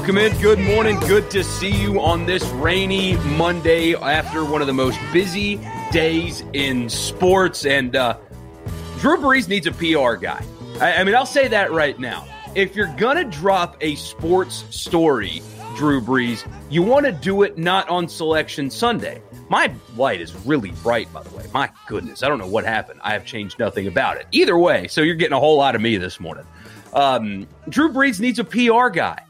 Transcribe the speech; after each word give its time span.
Welcome 0.00 0.16
in. 0.16 0.40
Good 0.40 0.58
morning. 0.60 0.98
Good 1.00 1.30
to 1.32 1.44
see 1.44 1.70
you 1.70 2.00
on 2.00 2.24
this 2.24 2.42
rainy 2.52 3.18
Monday 3.36 3.94
after 3.94 4.46
one 4.46 4.62
of 4.62 4.66
the 4.66 4.72
most 4.72 4.98
busy 5.12 5.60
days 5.92 6.42
in 6.54 6.88
sports. 6.88 7.66
And 7.66 7.94
uh, 7.94 8.16
Drew 8.98 9.18
Brees 9.18 9.46
needs 9.46 9.66
a 9.66 9.72
PR 9.72 10.14
guy. 10.14 10.42
I, 10.80 10.94
I 10.94 11.04
mean, 11.04 11.14
I'll 11.14 11.26
say 11.26 11.48
that 11.48 11.70
right 11.70 12.00
now. 12.00 12.26
If 12.54 12.74
you're 12.74 12.96
going 12.96 13.18
to 13.18 13.24
drop 13.24 13.76
a 13.82 13.94
sports 13.96 14.64
story, 14.70 15.42
Drew 15.76 16.00
Brees, 16.00 16.50
you 16.70 16.82
want 16.82 17.04
to 17.04 17.12
do 17.12 17.42
it 17.42 17.58
not 17.58 17.86
on 17.90 18.08
Selection 18.08 18.70
Sunday. 18.70 19.20
My 19.50 19.70
light 19.96 20.22
is 20.22 20.34
really 20.46 20.70
bright, 20.82 21.12
by 21.12 21.24
the 21.24 21.36
way. 21.36 21.44
My 21.52 21.68
goodness. 21.86 22.22
I 22.22 22.28
don't 22.28 22.38
know 22.38 22.46
what 22.46 22.64
happened. 22.64 23.00
I 23.04 23.12
have 23.12 23.26
changed 23.26 23.58
nothing 23.58 23.86
about 23.86 24.16
it. 24.16 24.26
Either 24.32 24.56
way, 24.56 24.88
so 24.88 25.02
you're 25.02 25.14
getting 25.14 25.36
a 25.36 25.40
whole 25.40 25.58
lot 25.58 25.74
of 25.74 25.82
me 25.82 25.98
this 25.98 26.18
morning. 26.18 26.46
Um, 26.94 27.46
Drew 27.68 27.92
Brees 27.92 28.18
needs 28.18 28.38
a 28.38 28.44
PR 28.44 28.88
guy 28.88 29.24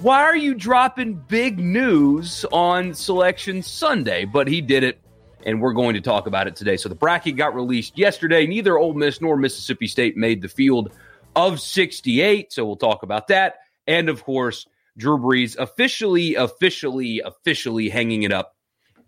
why 0.00 0.22
are 0.22 0.36
you 0.36 0.54
dropping 0.54 1.14
big 1.14 1.58
news 1.58 2.44
on 2.52 2.94
Selection 2.94 3.62
Sunday? 3.62 4.24
But 4.24 4.48
he 4.48 4.60
did 4.60 4.82
it, 4.82 5.00
and 5.44 5.60
we're 5.60 5.72
going 5.72 5.94
to 5.94 6.00
talk 6.00 6.26
about 6.26 6.46
it 6.46 6.56
today. 6.56 6.76
So 6.76 6.88
the 6.88 6.94
bracket 6.94 7.36
got 7.36 7.54
released 7.54 7.96
yesterday. 7.96 8.46
Neither 8.46 8.78
Ole 8.78 8.94
Miss 8.94 9.20
nor 9.20 9.36
Mississippi 9.36 9.86
State 9.86 10.16
made 10.16 10.42
the 10.42 10.48
field 10.48 10.92
of 11.36 11.60
68. 11.60 12.52
So 12.52 12.64
we'll 12.64 12.76
talk 12.76 13.02
about 13.02 13.28
that. 13.28 13.56
And 13.86 14.08
of 14.08 14.24
course, 14.24 14.66
Drew 14.96 15.18
Brees 15.18 15.56
officially, 15.58 16.34
officially, 16.34 17.20
officially 17.20 17.88
hanging 17.88 18.22
it 18.22 18.32
up 18.32 18.56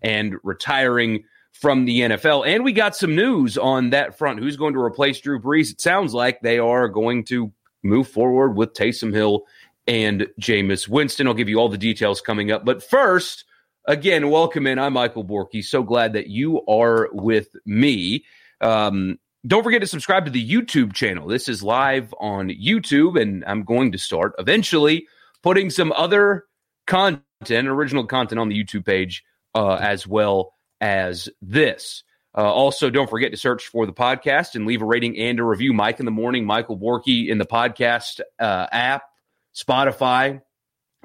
and 0.01 0.35
retiring 0.43 1.23
from 1.51 1.85
the 1.85 2.01
NFL. 2.01 2.47
And 2.47 2.63
we 2.63 2.71
got 2.71 2.95
some 2.95 3.15
news 3.15 3.57
on 3.57 3.89
that 3.91 4.17
front. 4.17 4.39
Who's 4.39 4.57
going 4.57 4.73
to 4.73 4.79
replace 4.79 5.19
Drew 5.19 5.39
Brees? 5.39 5.71
It 5.71 5.81
sounds 5.81 6.13
like 6.13 6.41
they 6.41 6.59
are 6.59 6.87
going 6.87 7.23
to 7.25 7.51
move 7.83 8.07
forward 8.07 8.55
with 8.55 8.73
Taysom 8.73 9.13
Hill 9.13 9.45
and 9.87 10.27
Jameis 10.39 10.87
Winston. 10.87 11.27
I'll 11.27 11.33
give 11.33 11.49
you 11.49 11.57
all 11.57 11.69
the 11.69 11.77
details 11.77 12.21
coming 12.21 12.51
up. 12.51 12.65
But 12.65 12.83
first, 12.83 13.45
again, 13.85 14.29
welcome 14.29 14.67
in. 14.67 14.79
I'm 14.79 14.93
Michael 14.93 15.23
Borky. 15.23 15.63
So 15.63 15.81
glad 15.81 16.13
that 16.13 16.27
you 16.27 16.65
are 16.67 17.09
with 17.13 17.55
me. 17.65 18.25
Um, 18.61 19.17
don't 19.45 19.63
forget 19.63 19.81
to 19.81 19.87
subscribe 19.87 20.25
to 20.25 20.31
the 20.31 20.47
YouTube 20.47 20.93
channel. 20.93 21.27
This 21.27 21.47
is 21.47 21.63
live 21.63 22.13
on 22.19 22.49
YouTube, 22.49 23.19
and 23.19 23.45
I'm 23.45 23.63
going 23.63 23.93
to 23.93 23.97
start 23.97 24.33
eventually 24.39 25.07
putting 25.41 25.69
some 25.69 25.93
other 25.93 26.43
content, 26.85 27.67
original 27.67 28.05
content 28.05 28.39
on 28.39 28.49
the 28.49 28.61
YouTube 28.61 28.85
page 28.85 29.23
uh, 29.55 29.75
as 29.75 30.05
well 30.05 30.53
as 30.81 31.29
this. 31.41 32.03
Uh, 32.37 32.41
also, 32.41 32.89
don't 32.89 33.09
forget 33.09 33.31
to 33.31 33.37
search 33.37 33.67
for 33.67 33.85
the 33.85 33.93
podcast 33.93 34.55
and 34.55 34.67
leave 34.67 34.81
a 34.81 34.85
rating 34.85 35.17
and 35.17 35.39
a 35.39 35.43
review. 35.43 35.73
Mike 35.73 35.99
in 35.99 36.05
the 36.05 36.11
morning, 36.11 36.45
Michael 36.45 36.77
Borky 36.77 37.29
in 37.29 37.37
the 37.37 37.45
podcast 37.45 38.19
uh, 38.39 38.67
app 38.71 39.03
Spotify. 39.57 40.41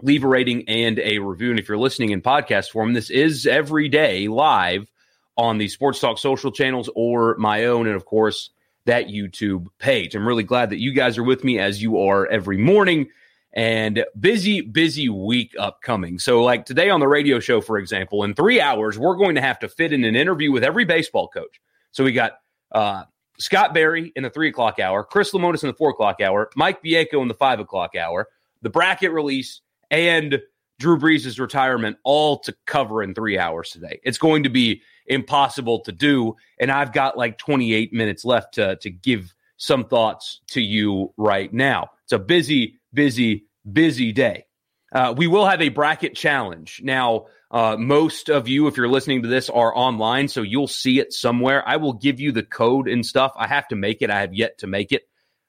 Leave 0.02 0.24
a 0.24 0.28
rating 0.28 0.68
and 0.68 0.98
a 0.98 1.18
review. 1.18 1.50
And 1.50 1.58
if 1.58 1.68
you're 1.68 1.78
listening 1.78 2.10
in 2.10 2.22
podcast 2.22 2.70
form, 2.70 2.92
this 2.92 3.08
is 3.08 3.46
every 3.46 3.88
day 3.88 4.28
live 4.28 4.90
on 5.36 5.58
the 5.58 5.68
Sports 5.68 6.00
Talk 6.00 6.18
social 6.18 6.50
channels 6.50 6.90
or 6.94 7.36
my 7.38 7.64
own, 7.64 7.86
and 7.86 7.96
of 7.96 8.04
course, 8.04 8.50
that 8.84 9.06
YouTube 9.06 9.66
page. 9.78 10.14
I'm 10.14 10.26
really 10.26 10.42
glad 10.42 10.70
that 10.70 10.80
you 10.80 10.92
guys 10.92 11.16
are 11.18 11.22
with 11.22 11.44
me 11.44 11.58
as 11.58 11.80
you 11.80 11.98
are 11.98 12.26
every 12.26 12.58
morning 12.58 13.08
and 13.54 14.04
busy, 14.18 14.60
busy 14.60 15.08
week 15.08 15.54
upcoming. 15.58 16.18
So, 16.18 16.42
like 16.42 16.66
today 16.66 16.90
on 16.90 17.00
the 17.00 17.08
radio 17.08 17.38
show, 17.38 17.60
for 17.60 17.78
example, 17.78 18.24
in 18.24 18.34
three 18.34 18.60
hours, 18.60 18.98
we're 18.98 19.16
going 19.16 19.36
to 19.36 19.40
have 19.40 19.60
to 19.60 19.68
fit 19.68 19.92
in 19.92 20.04
an 20.04 20.16
interview 20.16 20.50
with 20.50 20.64
every 20.64 20.84
baseball 20.84 21.28
coach. 21.28 21.60
So, 21.92 22.02
we 22.02 22.12
got 22.12 22.32
uh, 22.72 23.04
Scott 23.38 23.72
Berry 23.72 24.12
in 24.16 24.24
the 24.24 24.30
three 24.30 24.48
o'clock 24.48 24.78
hour, 24.80 25.04
Chris 25.04 25.32
Lemonis 25.32 25.62
in 25.62 25.68
the 25.68 25.74
four 25.74 25.90
o'clock 25.90 26.20
hour, 26.20 26.50
Mike 26.56 26.82
Bianco 26.82 27.22
in 27.22 27.28
the 27.28 27.34
five 27.34 27.60
o'clock 27.60 27.94
hour 27.94 28.28
the 28.62 28.70
bracket 28.70 29.12
release, 29.12 29.60
and 29.90 30.40
Drew 30.78 30.98
Brees' 30.98 31.38
retirement 31.38 31.98
all 32.02 32.38
to 32.40 32.54
cover 32.66 33.02
in 33.02 33.14
three 33.14 33.38
hours 33.38 33.70
today. 33.70 34.00
It's 34.02 34.18
going 34.18 34.44
to 34.44 34.50
be 34.50 34.82
impossible 35.06 35.80
to 35.80 35.92
do. 35.92 36.36
And 36.58 36.70
I've 36.70 36.92
got 36.92 37.16
like 37.16 37.38
28 37.38 37.92
minutes 37.92 38.24
left 38.24 38.54
to, 38.54 38.76
to 38.76 38.90
give 38.90 39.34
some 39.56 39.84
thoughts 39.84 40.40
to 40.48 40.60
you 40.60 41.12
right 41.16 41.52
now. 41.52 41.90
It's 42.04 42.12
a 42.12 42.18
busy, 42.18 42.80
busy, 42.92 43.44
busy 43.70 44.12
day. 44.12 44.46
Uh, 44.92 45.14
we 45.16 45.26
will 45.26 45.46
have 45.46 45.62
a 45.62 45.68
bracket 45.68 46.14
challenge. 46.14 46.80
Now, 46.82 47.26
uh, 47.50 47.76
most 47.78 48.28
of 48.28 48.48
you, 48.48 48.66
if 48.66 48.76
you're 48.76 48.88
listening 48.88 49.22
to 49.22 49.28
this, 49.28 49.48
are 49.50 49.76
online, 49.76 50.28
so 50.28 50.42
you'll 50.42 50.66
see 50.66 50.98
it 50.98 51.12
somewhere. 51.12 51.66
I 51.66 51.76
will 51.76 51.92
give 51.92 52.18
you 52.18 52.32
the 52.32 52.42
code 52.42 52.88
and 52.88 53.04
stuff. 53.04 53.32
I 53.36 53.46
have 53.46 53.68
to 53.68 53.76
make 53.76 54.02
it. 54.02 54.10
I 54.10 54.20
have 54.20 54.34
yet 54.34 54.58
to 54.58 54.66
make 54.66 54.92
it. 54.92 55.02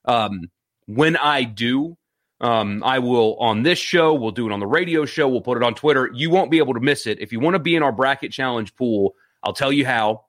Um, 0.06 0.52
when 0.86 1.18
I 1.18 1.44
do, 1.44 1.98
um, 2.42 2.84
I 2.84 3.00
will 3.00 3.38
on 3.38 3.64
this 3.64 3.80
show, 3.80 4.14
we'll 4.14 4.32
do 4.32 4.48
it 4.48 4.52
on 4.52 4.60
the 4.60 4.68
radio 4.68 5.06
show, 5.06 5.28
we'll 5.28 5.42
put 5.42 5.58
it 5.58 5.64
on 5.64 5.76
Twitter. 5.76 6.10
You 6.14 6.30
won't 6.30 6.52
be 6.52 6.58
able 6.58 6.74
to 6.74 6.80
miss 6.80 7.08
it. 7.08 7.20
If 7.20 7.32
you 7.32 7.40
want 7.40 7.56
to 7.56 7.60
be 7.60 7.76
in 7.76 7.84
our 7.84 7.92
bracket 7.92 8.32
challenge 8.32 8.76
pool, 8.76 9.16
I'll 9.44 9.54
tell 9.54 9.72
you 9.72 9.86
how. 9.86 10.26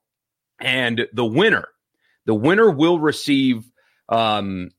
And 0.59 1.07
the 1.13 1.25
winner, 1.25 1.67
the 2.25 2.33
winner 2.35 2.69
will 2.69 2.99
receive 2.99 3.69
um, 4.07 4.71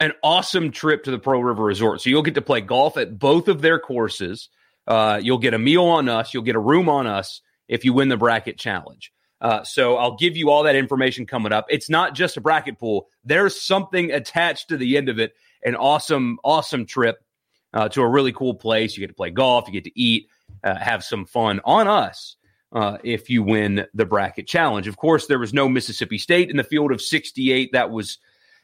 an 0.00 0.12
awesome 0.22 0.70
trip 0.70 1.04
to 1.04 1.10
the 1.10 1.18
Pearl 1.18 1.42
River 1.42 1.64
Resort. 1.64 2.00
So 2.00 2.10
you'll 2.10 2.22
get 2.22 2.34
to 2.34 2.42
play 2.42 2.60
golf 2.60 2.96
at 2.96 3.18
both 3.18 3.48
of 3.48 3.62
their 3.62 3.78
courses. 3.78 4.48
Uh, 4.86 5.18
you'll 5.22 5.38
get 5.38 5.54
a 5.54 5.58
meal 5.58 5.84
on 5.84 6.08
us. 6.08 6.34
You'll 6.34 6.42
get 6.42 6.56
a 6.56 6.60
room 6.60 6.88
on 6.88 7.06
us 7.06 7.40
if 7.68 7.84
you 7.84 7.92
win 7.92 8.08
the 8.08 8.16
bracket 8.16 8.58
challenge. 8.58 9.12
Uh, 9.40 9.62
so 9.62 9.96
I'll 9.96 10.16
give 10.16 10.36
you 10.36 10.50
all 10.50 10.62
that 10.64 10.76
information 10.76 11.26
coming 11.26 11.52
up. 11.52 11.66
It's 11.68 11.90
not 11.90 12.14
just 12.14 12.36
a 12.36 12.40
bracket 12.40 12.78
pool. 12.78 13.08
There's 13.24 13.60
something 13.60 14.10
attached 14.10 14.68
to 14.68 14.76
the 14.76 14.96
end 14.96 15.08
of 15.08 15.18
it 15.18 15.34
an 15.64 15.76
awesome, 15.76 16.38
awesome 16.44 16.86
trip 16.86 17.24
uh, 17.72 17.88
to 17.90 18.02
a 18.02 18.08
really 18.08 18.32
cool 18.32 18.54
place. 18.54 18.96
You 18.96 19.00
get 19.00 19.08
to 19.08 19.14
play 19.14 19.30
golf, 19.30 19.66
you 19.66 19.72
get 19.72 19.84
to 19.84 20.00
eat, 20.00 20.28
uh, 20.62 20.76
have 20.76 21.04
some 21.04 21.24
fun 21.24 21.60
on 21.64 21.88
us 21.88 22.36
uh, 22.72 22.98
if 23.04 23.30
you 23.30 23.42
win 23.42 23.86
the 23.94 24.04
bracket 24.04 24.46
challenge. 24.46 24.88
Of 24.88 24.96
course, 24.96 25.26
there 25.26 25.38
was 25.38 25.54
no 25.54 25.68
Mississippi 25.68 26.18
State 26.18 26.50
in 26.50 26.56
the 26.56 26.64
field 26.64 26.92
of 26.92 27.00
68. 27.00 27.72
That 27.72 27.90
was 27.90 28.18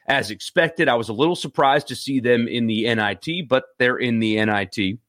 as 0.07 0.31
expected. 0.31 0.89
I 0.89 0.95
was 0.95 1.09
a 1.09 1.13
little 1.13 1.35
surprised 1.35 1.87
to 1.87 1.95
see 1.95 2.19
them 2.19 2.47
in 2.47 2.67
the 2.67 2.83
NIT, 2.93 3.47
but 3.47 3.65
they're 3.77 3.97
in 3.97 4.19
the 4.19 4.43
NIT. 4.43 4.99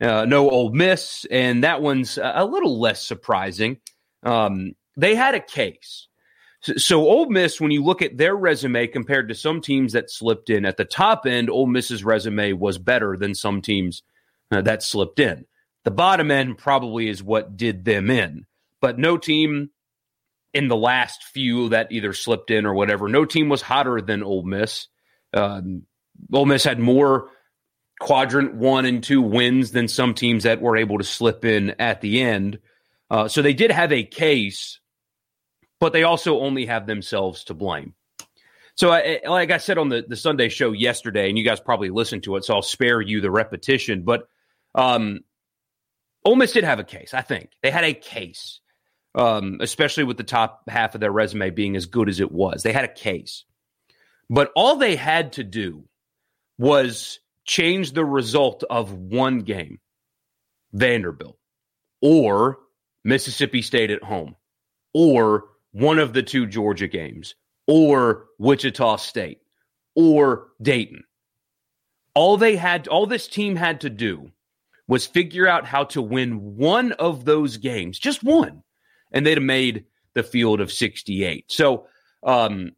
Uh, 0.00 0.26
no 0.26 0.50
Ole 0.50 0.72
Miss, 0.72 1.24
and 1.30 1.64
that 1.64 1.80
one's 1.80 2.18
a 2.22 2.44
little 2.44 2.78
less 2.78 3.02
surprising. 3.02 3.78
Um, 4.22 4.74
they 4.96 5.14
had 5.14 5.34
a 5.34 5.40
case. 5.40 6.08
So, 6.76 7.06
Ole 7.06 7.28
Miss, 7.30 7.60
when 7.60 7.70
you 7.70 7.84
look 7.84 8.02
at 8.02 8.16
their 8.16 8.34
resume 8.34 8.86
compared 8.86 9.28
to 9.28 9.34
some 9.34 9.60
teams 9.60 9.92
that 9.92 10.10
slipped 10.10 10.50
in 10.50 10.64
at 10.64 10.76
the 10.76 10.84
top 10.84 11.26
end, 11.26 11.50
Ole 11.50 11.66
Miss's 11.66 12.04
resume 12.04 12.52
was 12.52 12.78
better 12.78 13.16
than 13.16 13.34
some 13.34 13.62
teams 13.62 14.02
uh, 14.50 14.62
that 14.62 14.82
slipped 14.82 15.20
in. 15.20 15.44
The 15.84 15.90
bottom 15.90 16.30
end 16.30 16.58
probably 16.58 17.08
is 17.08 17.22
what 17.22 17.56
did 17.56 17.84
them 17.84 18.10
in, 18.10 18.46
but 18.80 18.98
no 18.98 19.16
team 19.16 19.70
in 20.52 20.68
the 20.68 20.76
last 20.76 21.22
few 21.24 21.68
that 21.68 21.92
either 21.92 22.12
slipped 22.12 22.50
in 22.50 22.64
or 22.64 22.74
whatever, 22.74 23.08
no 23.08 23.24
team 23.24 23.48
was 23.48 23.60
hotter 23.60 24.00
than 24.00 24.22
Ole 24.22 24.42
Miss. 24.42 24.88
Um, 25.34 25.82
Ole 26.32 26.46
Miss 26.46 26.64
had 26.64 26.78
more 26.78 27.28
quadrant 28.00 28.54
one 28.54 28.86
and 28.86 29.04
two 29.04 29.20
wins 29.20 29.70
than 29.72 29.86
some 29.86 30.14
teams 30.14 30.44
that 30.44 30.60
were 30.60 30.76
able 30.76 30.98
to 30.98 31.04
slip 31.04 31.44
in 31.44 31.74
at 31.78 32.00
the 32.00 32.22
end. 32.22 32.58
Uh, 33.10 33.28
so 33.28 33.42
they 33.42 33.52
did 33.52 33.70
have 33.70 33.92
a 33.92 34.02
case 34.02 34.80
but 35.80 35.92
they 35.92 36.02
also 36.02 36.40
only 36.40 36.66
have 36.66 36.86
themselves 36.86 37.44
to 37.44 37.54
blame. 37.54 37.94
So, 38.74 38.90
I, 38.90 39.20
like 39.26 39.50
I 39.50 39.56
said 39.56 39.78
on 39.78 39.88
the, 39.88 40.04
the 40.06 40.16
Sunday 40.16 40.50
show 40.50 40.72
yesterday, 40.72 41.28
and 41.28 41.38
you 41.38 41.44
guys 41.44 41.60
probably 41.60 41.88
listened 41.88 42.24
to 42.24 42.36
it, 42.36 42.44
so 42.44 42.54
I'll 42.54 42.62
spare 42.62 43.00
you 43.00 43.20
the 43.20 43.30
repetition. 43.30 44.02
But 44.02 44.28
um, 44.74 45.20
Ole 46.24 46.36
Miss 46.36 46.52
did 46.52 46.64
have 46.64 46.78
a 46.78 46.84
case, 46.84 47.14
I 47.14 47.22
think. 47.22 47.50
They 47.62 47.70
had 47.70 47.84
a 47.84 47.94
case, 47.94 48.60
um, 49.14 49.58
especially 49.60 50.04
with 50.04 50.18
the 50.18 50.24
top 50.24 50.68
half 50.68 50.94
of 50.94 51.00
their 51.00 51.10
resume 51.10 51.50
being 51.50 51.74
as 51.74 51.86
good 51.86 52.08
as 52.08 52.20
it 52.20 52.30
was. 52.30 52.62
They 52.62 52.72
had 52.72 52.84
a 52.84 52.92
case. 52.92 53.44
But 54.28 54.52
all 54.56 54.76
they 54.76 54.96
had 54.96 55.34
to 55.34 55.44
do 55.44 55.84
was 56.58 57.20
change 57.44 57.92
the 57.92 58.04
result 58.04 58.64
of 58.68 58.92
one 58.92 59.40
game, 59.40 59.78
Vanderbilt, 60.72 61.38
or 62.02 62.58
Mississippi 63.04 63.62
State 63.62 63.90
at 63.90 64.02
home, 64.02 64.36
or 64.92 65.44
one 65.76 65.98
of 65.98 66.14
the 66.14 66.22
two 66.22 66.46
Georgia 66.46 66.88
games, 66.88 67.34
or 67.66 68.28
Wichita 68.38 68.96
State, 68.96 69.42
or 69.94 70.48
Dayton. 70.60 71.04
All 72.14 72.38
they 72.38 72.56
had, 72.56 72.88
all 72.88 73.06
this 73.06 73.28
team 73.28 73.56
had 73.56 73.82
to 73.82 73.90
do 73.90 74.30
was 74.88 75.06
figure 75.06 75.46
out 75.46 75.66
how 75.66 75.84
to 75.84 76.00
win 76.00 76.56
one 76.56 76.92
of 76.92 77.26
those 77.26 77.58
games, 77.58 77.98
just 77.98 78.24
one, 78.24 78.62
and 79.12 79.26
they'd 79.26 79.36
have 79.36 79.44
made 79.44 79.84
the 80.14 80.22
field 80.22 80.62
of 80.62 80.72
68. 80.72 81.44
So, 81.48 81.86
um, 82.22 82.72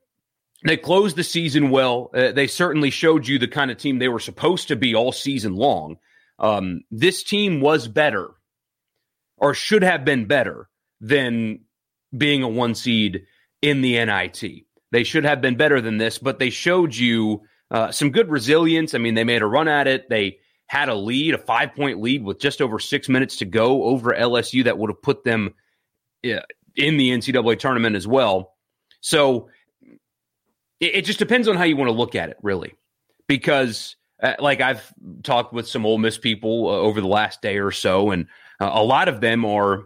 they 0.66 0.76
closed 0.76 1.14
the 1.14 1.22
season 1.22 1.70
well. 1.70 2.10
Uh, 2.12 2.32
they 2.32 2.48
certainly 2.48 2.90
showed 2.90 3.28
you 3.28 3.38
the 3.38 3.46
kind 3.46 3.70
of 3.70 3.76
team 3.76 4.00
they 4.00 4.08
were 4.08 4.18
supposed 4.18 4.68
to 4.68 4.76
be 4.76 4.96
all 4.96 5.12
season 5.12 5.54
long. 5.54 5.98
Um, 6.40 6.80
this 6.90 7.22
team 7.22 7.60
was 7.60 7.86
better, 7.86 8.30
or 9.36 9.54
should 9.54 9.84
have 9.84 10.04
been 10.04 10.24
better, 10.24 10.68
than 11.00 11.60
being 12.16 12.42
a 12.42 12.48
one 12.48 12.74
seed 12.74 13.24
in 13.62 13.80
the 13.80 14.04
NIT. 14.04 14.64
They 14.90 15.04
should 15.04 15.24
have 15.24 15.40
been 15.40 15.56
better 15.56 15.80
than 15.80 15.98
this, 15.98 16.18
but 16.18 16.38
they 16.38 16.50
showed 16.50 16.94
you 16.94 17.42
uh, 17.70 17.90
some 17.90 18.10
good 18.10 18.30
resilience. 18.30 18.94
I 18.94 18.98
mean, 18.98 19.14
they 19.14 19.24
made 19.24 19.42
a 19.42 19.46
run 19.46 19.68
at 19.68 19.86
it. 19.86 20.08
They 20.08 20.38
had 20.66 20.88
a 20.88 20.94
lead, 20.94 21.34
a 21.34 21.38
five 21.38 21.74
point 21.74 22.00
lead 22.00 22.24
with 22.24 22.38
just 22.38 22.62
over 22.62 22.78
six 22.78 23.08
minutes 23.08 23.36
to 23.36 23.44
go 23.44 23.84
over 23.84 24.12
LSU 24.12 24.64
that 24.64 24.78
would 24.78 24.90
have 24.90 25.02
put 25.02 25.24
them 25.24 25.54
in 26.22 26.40
the 26.74 27.10
NCAA 27.10 27.58
tournament 27.58 27.96
as 27.96 28.06
well. 28.06 28.54
So 29.00 29.48
it, 30.80 30.96
it 30.96 31.04
just 31.04 31.18
depends 31.18 31.48
on 31.48 31.56
how 31.56 31.64
you 31.64 31.76
want 31.76 31.88
to 31.88 31.96
look 31.96 32.14
at 32.14 32.30
it, 32.30 32.38
really, 32.42 32.74
because. 33.26 33.94
Uh, 34.20 34.34
like 34.40 34.60
I've 34.60 34.92
talked 35.22 35.52
with 35.52 35.68
some 35.68 35.86
Ole 35.86 35.96
Miss 35.96 36.18
people 36.18 36.66
uh, 36.66 36.72
over 36.72 37.00
the 37.00 37.06
last 37.06 37.40
day 37.40 37.58
or 37.58 37.70
so, 37.70 38.10
and 38.10 38.26
uh, 38.60 38.68
a 38.72 38.82
lot 38.82 39.06
of 39.06 39.20
them 39.20 39.44
are, 39.44 39.84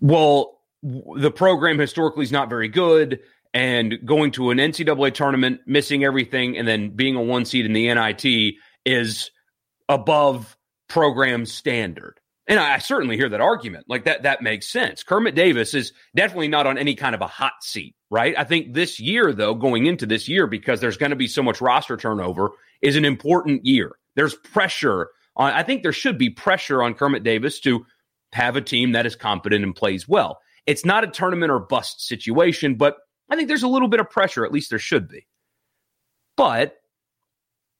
well, 0.00 0.60
the 0.82 1.30
program 1.30 1.78
historically 1.78 2.24
is 2.24 2.32
not 2.32 2.48
very 2.50 2.68
good, 2.68 3.20
and 3.52 3.98
going 4.04 4.32
to 4.32 4.50
an 4.50 4.58
NCAA 4.58 5.14
tournament, 5.14 5.60
missing 5.66 6.04
everything, 6.04 6.58
and 6.58 6.66
then 6.66 6.90
being 6.90 7.16
a 7.16 7.22
one 7.22 7.44
seed 7.44 7.64
in 7.64 7.72
the 7.72 7.92
NIT 7.92 8.54
is 8.84 9.30
above 9.88 10.56
program 10.88 11.46
standard. 11.46 12.18
And 12.46 12.60
I 12.60 12.78
certainly 12.78 13.16
hear 13.16 13.30
that 13.30 13.40
argument. 13.40 13.86
Like 13.88 14.04
that, 14.04 14.24
that 14.24 14.42
makes 14.42 14.68
sense. 14.68 15.02
Kermit 15.02 15.34
Davis 15.34 15.72
is 15.72 15.92
definitely 16.14 16.48
not 16.48 16.66
on 16.66 16.76
any 16.76 16.94
kind 16.94 17.14
of 17.14 17.22
a 17.22 17.26
hot 17.26 17.62
seat, 17.62 17.94
right? 18.10 18.34
I 18.36 18.44
think 18.44 18.74
this 18.74 19.00
year, 19.00 19.32
though, 19.32 19.54
going 19.54 19.86
into 19.86 20.04
this 20.04 20.28
year, 20.28 20.46
because 20.46 20.80
there's 20.80 20.98
going 20.98 21.10
to 21.10 21.16
be 21.16 21.28
so 21.28 21.42
much 21.42 21.62
roster 21.62 21.96
turnover, 21.96 22.50
is 22.82 22.96
an 22.96 23.06
important 23.06 23.64
year. 23.64 23.92
There's 24.14 24.34
pressure 24.34 25.08
on, 25.36 25.52
I 25.52 25.62
think 25.62 25.82
there 25.82 25.92
should 25.92 26.18
be 26.18 26.28
pressure 26.28 26.82
on 26.82 26.94
Kermit 26.94 27.22
Davis 27.22 27.60
to 27.60 27.86
have 28.34 28.56
a 28.56 28.60
team 28.60 28.92
that 28.92 29.06
is 29.06 29.16
competent 29.16 29.64
and 29.64 29.74
plays 29.74 30.08
well. 30.08 30.40
It's 30.66 30.84
not 30.84 31.04
a 31.04 31.08
tournament 31.08 31.52
or 31.52 31.60
bust 31.60 32.06
situation, 32.06 32.74
but 32.74 32.96
I 33.30 33.36
think 33.36 33.48
there's 33.48 33.62
a 33.62 33.68
little 33.68 33.88
bit 33.88 34.00
of 34.00 34.10
pressure. 34.10 34.44
At 34.44 34.52
least 34.52 34.70
there 34.70 34.78
should 34.78 35.08
be. 35.08 35.26
But 36.36 36.76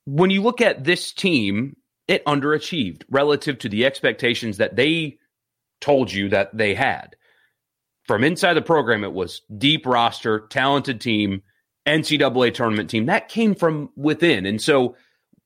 when 0.06 0.30
you 0.30 0.42
look 0.42 0.60
at 0.60 0.84
this 0.84 1.12
team, 1.12 1.76
it 2.08 2.24
underachieved 2.24 3.02
relative 3.10 3.58
to 3.60 3.68
the 3.68 3.84
expectations 3.84 4.58
that 4.58 4.76
they 4.76 5.18
told 5.80 6.12
you 6.12 6.28
that 6.28 6.56
they 6.56 6.74
had. 6.74 7.16
From 8.06 8.22
inside 8.22 8.54
the 8.54 8.62
program, 8.62 9.02
it 9.02 9.12
was 9.12 9.40
deep 9.56 9.86
roster, 9.86 10.46
talented 10.50 11.00
team, 11.00 11.42
NCAA 11.86 12.52
tournament 12.52 12.90
team. 12.90 13.06
That 13.06 13.28
came 13.28 13.54
from 13.54 13.90
within. 13.96 14.46
And 14.46 14.60
so 14.60 14.96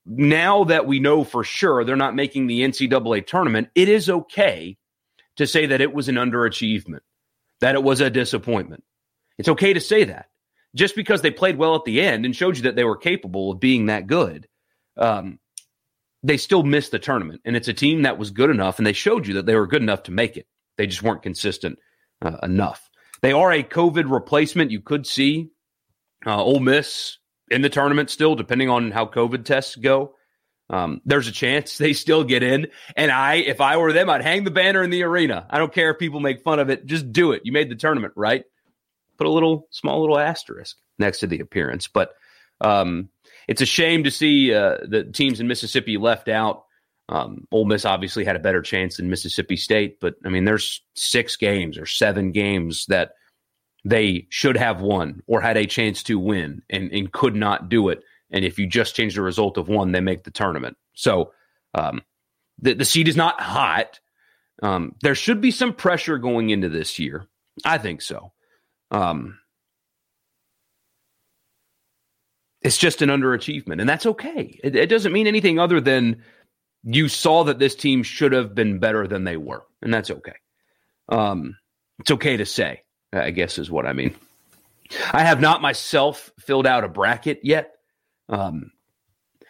now 0.06 0.64
that 0.64 0.86
we 0.86 0.98
know 0.98 1.22
for 1.22 1.44
sure 1.44 1.84
they're 1.84 1.96
not 1.96 2.16
making 2.16 2.46
the 2.46 2.62
NCAA 2.62 3.26
tournament, 3.26 3.68
it 3.74 3.88
is 3.88 4.08
okay 4.08 4.77
to 5.38 5.46
say 5.46 5.66
that 5.66 5.80
it 5.80 5.92
was 5.92 6.08
an 6.08 6.16
underachievement, 6.16 7.00
that 7.60 7.74
it 7.74 7.82
was 7.82 8.00
a 8.00 8.10
disappointment. 8.10 8.84
It's 9.38 9.48
okay 9.48 9.72
to 9.72 9.80
say 9.80 10.04
that 10.04 10.26
just 10.74 10.94
because 10.94 11.22
they 11.22 11.30
played 11.30 11.58
well 11.58 11.74
at 11.74 11.84
the 11.84 12.00
end 12.00 12.24
and 12.24 12.34
showed 12.34 12.56
you 12.56 12.64
that 12.64 12.76
they 12.76 12.84
were 12.84 12.96
capable 12.96 13.52
of 13.52 13.60
being 13.60 13.86
that 13.86 14.06
good, 14.06 14.46
um, 14.96 15.38
they 16.22 16.36
still 16.36 16.62
missed 16.62 16.90
the 16.90 16.98
tournament. 16.98 17.40
And 17.44 17.56
it's 17.56 17.68
a 17.68 17.74
team 17.74 18.02
that 18.02 18.18
was 18.18 18.30
good 18.30 18.50
enough, 18.50 18.78
and 18.78 18.86
they 18.86 18.92
showed 18.92 19.26
you 19.26 19.34
that 19.34 19.46
they 19.46 19.56
were 19.56 19.66
good 19.66 19.82
enough 19.82 20.04
to 20.04 20.12
make 20.12 20.36
it. 20.36 20.46
They 20.76 20.86
just 20.86 21.02
weren't 21.02 21.22
consistent 21.22 21.78
uh, 22.22 22.36
enough. 22.42 22.88
They 23.22 23.32
are 23.32 23.50
a 23.50 23.62
COVID 23.62 24.10
replacement. 24.10 24.70
You 24.70 24.80
could 24.80 25.06
see 25.06 25.50
uh, 26.26 26.42
Ole 26.42 26.60
Miss 26.60 27.18
in 27.50 27.62
the 27.62 27.68
tournament 27.68 28.10
still, 28.10 28.34
depending 28.34 28.68
on 28.68 28.90
how 28.90 29.06
COVID 29.06 29.44
tests 29.44 29.74
go. 29.76 30.14
Um, 30.70 31.00
there's 31.06 31.28
a 31.28 31.32
chance 31.32 31.78
they 31.78 31.94
still 31.94 32.24
get 32.24 32.42
in. 32.42 32.68
And 32.96 33.10
I, 33.10 33.36
if 33.36 33.60
I 33.60 33.78
were 33.78 33.92
them, 33.92 34.10
I'd 34.10 34.22
hang 34.22 34.44
the 34.44 34.50
banner 34.50 34.82
in 34.82 34.90
the 34.90 35.02
arena. 35.02 35.46
I 35.48 35.58
don't 35.58 35.72
care 35.72 35.90
if 35.90 35.98
people 35.98 36.20
make 36.20 36.42
fun 36.42 36.58
of 36.58 36.68
it. 36.68 36.84
Just 36.84 37.10
do 37.10 37.32
it. 37.32 37.42
You 37.44 37.52
made 37.52 37.70
the 37.70 37.74
tournament, 37.74 38.12
right? 38.16 38.44
put 39.18 39.26
a 39.26 39.30
little 39.30 39.66
small 39.70 40.00
little 40.00 40.18
asterisk 40.18 40.76
next 40.98 41.18
to 41.18 41.26
the 41.26 41.40
appearance. 41.40 41.88
But 41.88 42.14
um, 42.60 43.10
it's 43.46 43.60
a 43.60 43.66
shame 43.66 44.04
to 44.04 44.10
see 44.10 44.54
uh, 44.54 44.78
the 44.88 45.04
teams 45.04 45.40
in 45.40 45.48
Mississippi 45.48 45.98
left 45.98 46.28
out. 46.28 46.64
Um, 47.10 47.46
Ole 47.50 47.64
Miss 47.64 47.84
obviously 47.84 48.24
had 48.24 48.36
a 48.36 48.40
better 48.40 48.62
chance 48.62 48.96
than 48.96 49.10
Mississippi 49.10 49.56
State, 49.56 49.98
but 50.00 50.14
I 50.24 50.28
mean, 50.28 50.44
there's 50.44 50.82
six 50.94 51.36
games 51.36 51.78
or 51.78 51.86
seven 51.86 52.32
games 52.32 52.84
that 52.88 53.12
they 53.84 54.26
should 54.28 54.56
have 54.58 54.80
won 54.82 55.22
or 55.26 55.40
had 55.40 55.56
a 55.56 55.66
chance 55.66 56.02
to 56.04 56.18
win 56.18 56.62
and, 56.68 56.92
and 56.92 57.10
could 57.10 57.34
not 57.34 57.68
do 57.68 57.88
it. 57.88 58.02
And 58.30 58.44
if 58.44 58.58
you 58.58 58.66
just 58.66 58.94
change 58.94 59.14
the 59.14 59.22
result 59.22 59.56
of 59.56 59.68
one, 59.68 59.92
they 59.92 60.00
make 60.00 60.24
the 60.24 60.30
tournament. 60.30 60.76
So 60.94 61.32
um, 61.74 62.02
the, 62.60 62.74
the 62.74 62.84
seed 62.84 63.08
is 63.08 63.16
not 63.16 63.40
hot. 63.40 64.00
Um, 64.62 64.94
there 65.02 65.14
should 65.14 65.40
be 65.40 65.50
some 65.50 65.72
pressure 65.72 66.18
going 66.18 66.50
into 66.50 66.68
this 66.68 66.98
year. 66.98 67.26
I 67.64 67.78
think 67.78 68.02
so. 68.02 68.32
Um, 68.90 69.38
it's 72.60 72.76
just 72.76 73.02
an 73.02 73.08
underachievement, 73.08 73.80
and 73.80 73.88
that's 73.88 74.06
okay. 74.06 74.58
It, 74.62 74.74
it 74.74 74.88
doesn't 74.88 75.12
mean 75.12 75.26
anything 75.26 75.58
other 75.58 75.80
than 75.80 76.22
you 76.82 77.08
saw 77.08 77.44
that 77.44 77.58
this 77.58 77.74
team 77.74 78.02
should 78.02 78.32
have 78.32 78.54
been 78.54 78.78
better 78.78 79.06
than 79.06 79.24
they 79.24 79.36
were, 79.36 79.64
and 79.82 79.92
that's 79.92 80.10
okay. 80.10 80.34
Um, 81.08 81.56
it's 82.00 82.10
okay 82.10 82.36
to 82.36 82.46
say, 82.46 82.82
I 83.12 83.30
guess, 83.30 83.58
is 83.58 83.70
what 83.70 83.86
I 83.86 83.92
mean. 83.92 84.14
I 85.12 85.22
have 85.22 85.40
not 85.40 85.62
myself 85.62 86.32
filled 86.38 86.66
out 86.66 86.84
a 86.84 86.88
bracket 86.88 87.40
yet. 87.42 87.77
Um, 88.28 88.70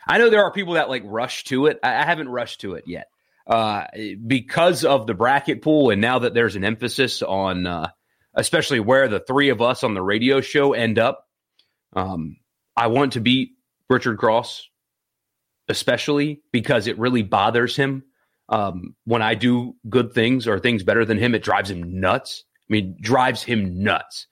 I 0.06 0.18
know 0.18 0.30
there 0.30 0.44
are 0.44 0.52
people 0.52 0.74
that 0.74 0.88
like 0.88 1.02
rush 1.04 1.44
to 1.44 1.66
it. 1.66 1.78
I, 1.82 2.02
I 2.02 2.04
haven't 2.04 2.28
rushed 2.28 2.62
to 2.62 2.74
it 2.74 2.84
yet 2.86 3.08
uh, 3.46 3.84
because 4.26 4.84
of 4.84 5.06
the 5.06 5.14
bracket 5.14 5.62
pool, 5.62 5.90
and 5.90 6.00
now 6.00 6.20
that 6.20 6.34
there's 6.34 6.56
an 6.56 6.64
emphasis 6.64 7.22
on 7.22 7.66
uh, 7.66 7.90
especially 8.38 8.78
where 8.80 9.08
the 9.08 9.20
three 9.20 9.48
of 9.48 9.60
us 9.60 9.82
on 9.82 9.94
the 9.94 10.02
radio 10.02 10.40
show 10.40 10.72
end 10.72 10.98
up. 10.98 11.26
Um, 11.94 12.36
I 12.76 12.86
want 12.86 13.14
to 13.14 13.20
beat 13.20 13.50
Richard 13.90 14.16
Cross, 14.18 14.68
especially 15.68 16.40
because 16.52 16.86
it 16.86 16.98
really 16.98 17.22
bothers 17.22 17.74
him 17.74 18.04
um, 18.48 18.94
when 19.04 19.22
I 19.22 19.34
do 19.34 19.74
good 19.88 20.12
things 20.12 20.46
or 20.46 20.60
things 20.60 20.84
better 20.84 21.04
than 21.04 21.18
him. 21.18 21.34
It 21.34 21.42
drives 21.42 21.70
him 21.70 22.00
nuts. 22.00 22.44
I 22.70 22.72
mean, 22.72 22.96
drives 23.00 23.42
him 23.42 23.82
nuts. 23.82 24.28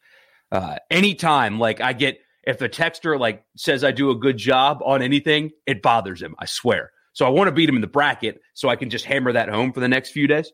Uh, 0.52 0.76
anytime, 0.88 1.58
like 1.58 1.80
I 1.80 1.92
get, 1.92 2.18
if 2.46 2.62
a 2.62 2.68
texter 2.68 3.18
like 3.18 3.44
says 3.56 3.84
I 3.84 3.90
do 3.90 4.10
a 4.10 4.14
good 4.14 4.36
job 4.36 4.78
on 4.84 5.02
anything, 5.02 5.50
it 5.66 5.82
bothers 5.82 6.22
him. 6.22 6.34
I 6.38 6.46
swear. 6.46 6.92
So 7.12 7.26
I 7.26 7.30
want 7.30 7.48
to 7.48 7.52
beat 7.52 7.68
him 7.68 7.74
in 7.74 7.80
the 7.80 7.86
bracket 7.86 8.40
so 8.54 8.68
I 8.68 8.76
can 8.76 8.90
just 8.90 9.04
hammer 9.04 9.32
that 9.32 9.48
home 9.48 9.72
for 9.72 9.80
the 9.80 9.88
next 9.88 10.10
few 10.10 10.26
days. 10.26 10.52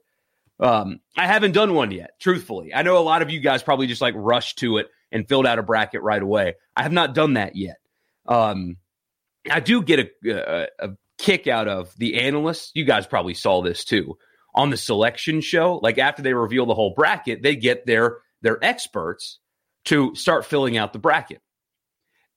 Um, 0.59 1.01
I 1.17 1.27
haven't 1.27 1.53
done 1.53 1.75
one 1.75 1.91
yet, 1.91 2.13
truthfully. 2.21 2.73
I 2.73 2.83
know 2.83 2.99
a 2.99 3.01
lot 3.01 3.21
of 3.21 3.31
you 3.31 3.41
guys 3.41 3.63
probably 3.63 3.89
just 3.89 4.01
like 4.01 4.15
rushed 4.17 4.59
to 4.59 4.79
it 4.79 4.89
and 5.11 5.29
filled 5.29 5.47
out 5.47 5.59
a 5.59 5.63
bracket 5.63 6.03
right 6.03 6.23
away. 6.23 6.55
I 6.77 6.85
have 6.85 6.93
not 6.93 7.15
done 7.15 7.35
that 7.35 7.57
yet. 7.57 7.79
Um, 8.27 8.77
I 9.51 9.61
do 9.61 9.83
get 9.83 9.99
a, 9.99 10.31
a, 10.31 10.67
a 10.79 10.91
kick 11.19 11.49
out 11.49 11.69
of 11.69 11.93
the 11.97 12.21
analysts. 12.21 12.71
You 12.75 12.85
guys 12.85 13.07
probably 13.07 13.35
saw 13.35 13.61
this 13.61 13.85
too 13.85 14.17
on 14.55 14.71
the 14.71 14.77
selection 14.77 15.41
show. 15.41 15.81
Like 15.83 15.99
after 15.99 16.23
they 16.23 16.33
reveal 16.33 16.67
the 16.67 16.75
whole 16.75 16.95
bracket, 16.95 17.43
they 17.43 17.57
get 17.57 17.87
their 17.87 18.19
their 18.41 18.63
experts 18.65 19.41
to 19.87 20.15
start 20.15 20.47
filling 20.47 20.77
out 20.77 20.93
the 20.93 20.99
bracket. 20.99 21.41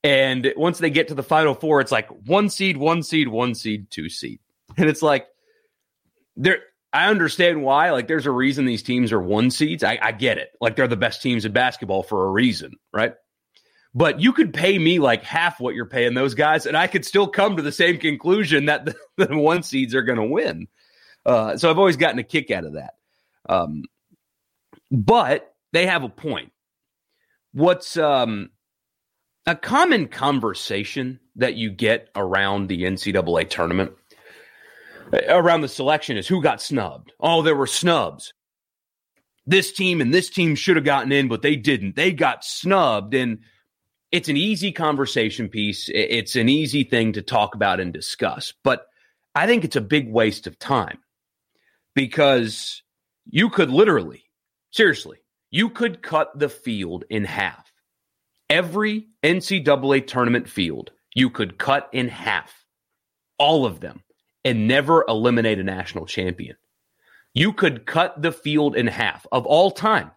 And 0.06 0.54
once 0.56 0.78
they 0.78 0.92
get 0.92 1.08
to 1.08 1.16
the 1.16 1.24
final 1.24 1.56
four, 1.56 1.82
it's 1.82 1.92
like 1.92 2.08
one 2.28 2.48
seed, 2.50 2.78
one 2.78 3.02
seed, 3.02 3.28
one 3.28 3.56
seed, 3.56 3.90
two 3.90 4.08
seed. 4.08 4.40
And 4.78 4.88
it's 4.88 5.02
like 5.02 5.26
there 6.36 6.60
I 6.94 7.08
understand 7.08 7.64
why. 7.64 7.90
Like, 7.90 8.08
there's 8.08 8.28
a 8.28 8.32
reason 8.32 8.66
these 8.66 8.84
teams 8.84 9.12
are 9.12 9.20
one 9.20 9.50
seeds. 9.50 9.84
I, 9.84 9.98
I 10.00 10.12
get 10.12 10.38
it. 10.38 10.52
Like, 10.62 10.76
they're 10.76 10.88
the 10.88 10.96
best 10.96 11.24
teams 11.24 11.44
in 11.44 11.52
basketball 11.54 12.04
for 12.04 12.28
a 12.28 12.32
reason, 12.32 12.76
right? 12.94 13.16
But 13.96 14.22
you 14.22 14.32
could 14.32 14.54
pay 14.54 14.78
me 14.78 15.00
like 15.00 15.24
half 15.24 15.60
what 15.60 15.74
you're 15.74 15.88
paying 15.88 16.14
those 16.14 16.36
guys, 16.36 16.66
and 16.66 16.78
I 16.78 16.88
could 16.88 17.04
still 17.04 17.28
come 17.28 17.58
to 17.58 17.64
the 17.64 17.72
same 17.72 17.98
conclusion 17.98 18.68
that 18.68 18.86
the, 18.86 18.96
the 19.26 19.38
one 19.38 19.64
seeds 19.64 19.96
are 19.96 20.04
going 20.04 20.20
to 20.20 20.26
win. 20.26 20.68
Uh, 21.26 21.58
so 21.58 21.70
I've 21.70 21.80
always 21.80 21.98
gotten 21.98 22.20
a 22.20 22.24
kick 22.24 22.52
out 22.52 22.64
of 22.64 22.74
that. 22.74 22.94
Um, 23.50 23.86
but 24.92 25.54
they 25.74 25.88
have 25.88 26.04
a 26.04 26.10
point. 26.10 26.52
What's 27.52 27.98
um, 27.98 28.52
a 29.46 29.56
common 29.56 30.08
conversation 30.08 31.20
that 31.36 31.56
you 31.56 31.70
get 31.70 32.10
around 32.16 32.68
the 32.68 32.84
NCAA 32.84 33.50
tournament 33.50 33.92
around 35.28 35.62
the 35.62 35.68
selection 35.68 36.18
is 36.18 36.28
who 36.28 36.42
got 36.42 36.62
snubbed. 36.62 37.14
Oh, 37.20 37.42
there 37.42 37.56
were 37.56 37.68
snubs. 37.68 38.34
This 39.46 39.72
team 39.72 40.02
and 40.02 40.14
this 40.14 40.30
team 40.30 40.56
should 40.56 40.76
have 40.76 40.86
gotten 40.86 41.12
in, 41.12 41.28
but 41.28 41.42
they 41.42 41.56
didn't. 41.56 41.96
They 41.96 42.12
got 42.12 42.44
snubbed. 42.44 43.14
And 43.14 43.40
it's 44.12 44.30
an 44.30 44.38
easy 44.38 44.72
conversation 44.72 45.50
piece. 45.50 45.90
It's 45.94 46.36
an 46.36 46.50
easy 46.50 46.84
thing 46.84 47.14
to 47.14 47.22
talk 47.22 47.54
about 47.54 47.80
and 47.80 47.94
discuss. 47.94 48.54
But 48.64 48.88
I 49.36 49.46
think 49.46 49.64
it's 49.64 49.76
a 49.76 49.82
big 49.82 50.12
waste 50.12 50.48
of 50.48 50.58
time 50.58 51.00
because 51.94 52.82
you 53.30 53.50
could 53.50 53.70
literally, 53.70 54.24
seriously, 54.72 55.18
you 55.52 55.70
could 55.70 56.02
cut 56.02 56.38
the 56.38 56.50
field 56.50 57.04
in 57.10 57.26
half. 57.26 57.65
Every 58.50 59.08
NCAA 59.24 60.06
tournament 60.06 60.48
field, 60.48 60.92
you 61.16 61.30
could 61.30 61.58
cut 61.58 61.90
in 61.92 62.08
half, 62.08 62.66
all 63.40 63.66
of 63.66 63.80
them, 63.80 64.04
and 64.44 64.68
never 64.68 65.04
eliminate 65.08 65.60
a 65.60 65.64
national 65.64 66.06
champion. 66.06 66.56
You 67.34 67.54
could 67.54 67.86
cut 67.86 68.22
the 68.22 68.32
field 68.32 68.76
in 68.76 68.88
half 68.88 69.26
of 69.32 69.46
all 69.46 69.72
time, 69.72 70.12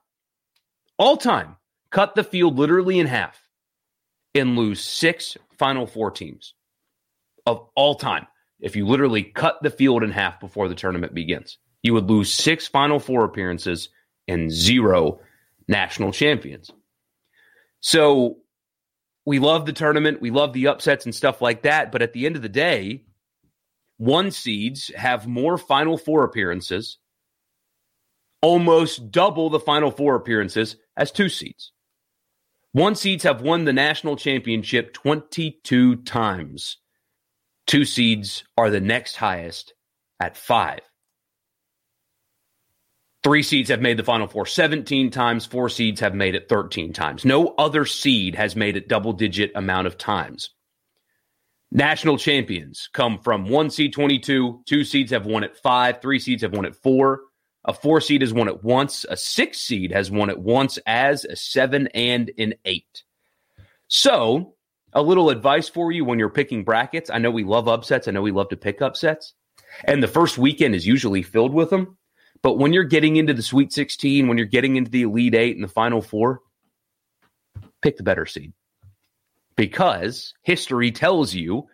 all 0.98 1.16
time, 1.16 1.56
cut 1.90 2.14
the 2.14 2.24
field 2.24 2.58
literally 2.58 2.98
in 2.98 3.06
half 3.06 3.40
and 4.34 4.56
lose 4.56 4.82
six 4.82 5.36
Final 5.58 5.86
Four 5.86 6.10
teams 6.10 6.54
of 7.46 7.66
all 7.74 7.94
time. 7.94 8.26
If 8.60 8.76
you 8.76 8.86
literally 8.86 9.22
cut 9.22 9.58
the 9.62 9.70
field 9.70 10.02
in 10.02 10.10
half 10.10 10.38
before 10.38 10.68
the 10.68 10.74
tournament 10.74 11.14
begins, 11.14 11.58
you 11.82 11.94
would 11.94 12.10
lose 12.10 12.32
six 12.32 12.66
Final 12.66 13.00
Four 13.00 13.24
appearances 13.24 13.88
and 14.28 14.50
zero 14.50 15.20
national 15.66 16.12
champions. 16.12 16.70
So 17.80 18.38
we 19.24 19.38
love 19.38 19.66
the 19.66 19.72
tournament, 19.72 20.20
we 20.20 20.30
love 20.30 20.52
the 20.52 20.68
upsets 20.68 21.04
and 21.04 21.14
stuff 21.14 21.40
like 21.40 21.62
that. 21.62 21.92
But 21.92 22.02
at 22.02 22.12
the 22.12 22.26
end 22.26 22.36
of 22.36 22.42
the 22.42 22.48
day, 22.48 23.04
one 23.98 24.30
seeds 24.30 24.90
have 24.96 25.26
more 25.26 25.58
Final 25.58 25.98
Four 25.98 26.24
appearances, 26.24 26.98
almost 28.40 29.10
double 29.10 29.50
the 29.50 29.60
Final 29.60 29.90
Four 29.90 30.14
appearances 30.14 30.76
as 30.96 31.10
two 31.10 31.28
seeds. 31.28 31.72
One 32.72 32.94
seeds 32.94 33.24
have 33.24 33.42
won 33.42 33.64
the 33.64 33.72
national 33.72 34.16
championship 34.16 34.92
22 34.92 35.96
times. 35.96 36.76
Two 37.66 37.84
seeds 37.84 38.44
are 38.56 38.70
the 38.70 38.80
next 38.80 39.16
highest 39.16 39.74
at 40.20 40.36
five. 40.36 40.80
Three 43.28 43.42
seeds 43.42 43.68
have 43.68 43.82
made 43.82 43.98
the 43.98 44.04
Final 44.04 44.26
Four 44.26 44.46
17 44.46 45.10
times. 45.10 45.44
Four 45.44 45.68
seeds 45.68 46.00
have 46.00 46.14
made 46.14 46.34
it 46.34 46.48
13 46.48 46.94
times. 46.94 47.26
No 47.26 47.48
other 47.58 47.84
seed 47.84 48.34
has 48.34 48.56
made 48.56 48.74
it 48.74 48.88
double 48.88 49.12
digit 49.12 49.52
amount 49.54 49.86
of 49.86 49.98
times. 49.98 50.48
National 51.70 52.16
champions 52.16 52.88
come 52.94 53.18
from 53.18 53.44
one 53.44 53.68
seed 53.68 53.92
22. 53.92 54.62
Two 54.64 54.82
seeds 54.82 55.10
have 55.10 55.26
won 55.26 55.44
it 55.44 55.58
five. 55.58 56.00
Three 56.00 56.18
seeds 56.18 56.40
have 56.40 56.54
won 56.54 56.64
it 56.64 56.74
four. 56.74 57.20
A 57.66 57.74
four 57.74 58.00
seed 58.00 58.22
has 58.22 58.32
won 58.32 58.48
it 58.48 58.64
once. 58.64 59.04
A 59.10 59.16
six 59.18 59.58
seed 59.58 59.92
has 59.92 60.10
won 60.10 60.30
it 60.30 60.38
once 60.38 60.78
as 60.86 61.26
a 61.26 61.36
seven 61.36 61.88
and 61.88 62.30
an 62.38 62.54
eight. 62.64 63.02
So, 63.88 64.54
a 64.94 65.02
little 65.02 65.28
advice 65.28 65.68
for 65.68 65.92
you 65.92 66.06
when 66.06 66.18
you're 66.18 66.30
picking 66.30 66.64
brackets. 66.64 67.10
I 67.10 67.18
know 67.18 67.30
we 67.30 67.44
love 67.44 67.68
upsets. 67.68 68.08
I 68.08 68.12
know 68.12 68.22
we 68.22 68.32
love 68.32 68.48
to 68.48 68.56
pick 68.56 68.80
upsets. 68.80 69.34
And 69.84 70.02
the 70.02 70.08
first 70.08 70.38
weekend 70.38 70.74
is 70.74 70.86
usually 70.86 71.22
filled 71.22 71.52
with 71.52 71.68
them. 71.68 71.97
But 72.42 72.58
when 72.58 72.72
you're 72.72 72.84
getting 72.84 73.16
into 73.16 73.34
the 73.34 73.42
Sweet 73.42 73.72
16, 73.72 74.28
when 74.28 74.38
you're 74.38 74.46
getting 74.46 74.76
into 74.76 74.90
the 74.90 75.02
Elite 75.02 75.34
Eight 75.34 75.56
and 75.56 75.64
the 75.64 75.68
Final 75.68 76.00
Four, 76.00 76.40
pick 77.82 77.96
the 77.96 78.02
better 78.02 78.26
seed. 78.26 78.52
Because 79.56 80.34
history 80.42 80.92
tells 80.92 81.34
you 81.34 81.66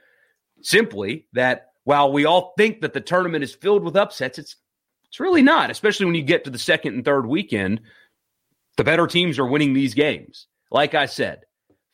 simply 0.62 1.26
that 1.34 1.72
while 1.84 2.12
we 2.12 2.24
all 2.24 2.54
think 2.56 2.80
that 2.80 2.94
the 2.94 3.00
tournament 3.00 3.44
is 3.44 3.54
filled 3.54 3.84
with 3.84 3.96
upsets, 3.96 4.38
it's 4.38 4.56
it's 5.14 5.20
really 5.20 5.42
not, 5.42 5.70
especially 5.70 6.06
when 6.06 6.16
you 6.16 6.22
get 6.22 6.42
to 6.42 6.50
the 6.50 6.58
second 6.58 6.94
and 6.94 7.04
third 7.04 7.26
weekend. 7.26 7.82
The 8.76 8.82
better 8.82 9.06
teams 9.06 9.38
are 9.38 9.46
winning 9.46 9.72
these 9.72 9.94
games. 9.94 10.48
Like 10.72 10.94
I 10.94 11.06
said, 11.06 11.44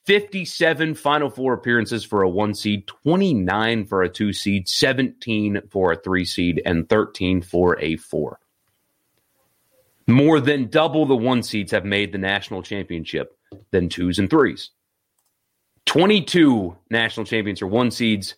57 0.07 0.95
Final 0.95 1.29
Four 1.29 1.53
appearances 1.53 2.03
for 2.03 2.23
a 2.23 2.29
one 2.31 2.55
seed, 2.55 2.87
29 2.87 3.85
for 3.85 4.03
a 4.03 4.09
two 4.09 4.33
seed, 4.33 4.69
17 4.69 5.61
for 5.71 5.93
a 5.93 5.97
three 5.97 6.25
seed, 6.25 6.63
and 6.65 6.89
13 6.89 7.43
for 7.43 7.79
a 7.79 7.97
four. 7.97 8.39
More 10.11 10.41
than 10.41 10.69
double 10.69 11.07
the 11.07 11.17
one 11.17 11.43
seeds 11.43 11.73
have 11.73 11.85
made 11.85 12.13
the 12.13 12.19
national 12.19 12.63
championship 12.63 13.37
than 13.71 13.89
twos 13.89 14.19
and 14.19 14.29
threes. 14.29 14.71
22 15.87 16.77
national 16.91 17.27
champions 17.27 17.63
are 17.63 17.67
one 17.67 17.91
seeds, 17.91 18.37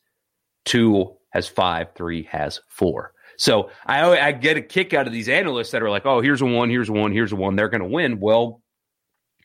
two 0.65 1.17
has 1.31 1.49
five, 1.49 1.89
three 1.95 2.25
has 2.25 2.61
four. 2.69 3.13
So 3.37 3.71
I, 3.87 4.19
I 4.19 4.33
get 4.33 4.57
a 4.57 4.63
kick 4.63 4.95
out 4.95 5.07
of 5.07 5.13
these 5.13 5.29
analysts 5.29 5.71
that 5.73 5.83
are 5.83 5.91
like, 5.91 6.07
oh, 6.07 6.21
here's 6.21 6.43
a 6.43 6.47
one, 6.47 6.71
here's 6.71 6.89
a 6.89 6.93
one, 6.93 7.13
here's 7.13 7.33
a 7.33 7.37
one. 7.37 7.57
They're 7.57 7.69
going 7.69 7.83
to 7.83 7.89
win. 7.89 8.21
Well, 8.21 8.63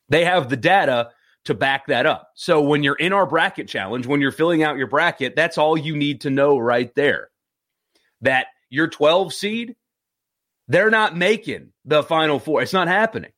they 0.09 0.25
have 0.25 0.49
the 0.49 0.57
data 0.57 1.11
to 1.45 1.53
back 1.53 1.87
that 1.87 2.05
up. 2.05 2.31
So 2.35 2.61
when 2.61 2.83
you're 2.83 2.95
in 2.95 3.13
our 3.13 3.25
bracket 3.25 3.67
challenge, 3.67 4.05
when 4.05 4.21
you're 4.21 4.31
filling 4.31 4.63
out 4.63 4.77
your 4.77 4.87
bracket, 4.87 5.35
that's 5.35 5.57
all 5.57 5.77
you 5.77 5.95
need 5.95 6.21
to 6.21 6.29
know 6.29 6.57
right 6.57 6.93
there. 6.95 7.29
That 8.21 8.47
your 8.69 8.87
12 8.87 9.33
seed, 9.33 9.75
they're 10.67 10.89
not 10.89 11.15
making 11.15 11.71
the 11.85 12.03
final 12.03 12.39
four. 12.39 12.61
It's 12.61 12.73
not 12.73 12.87
happening. 12.87 13.31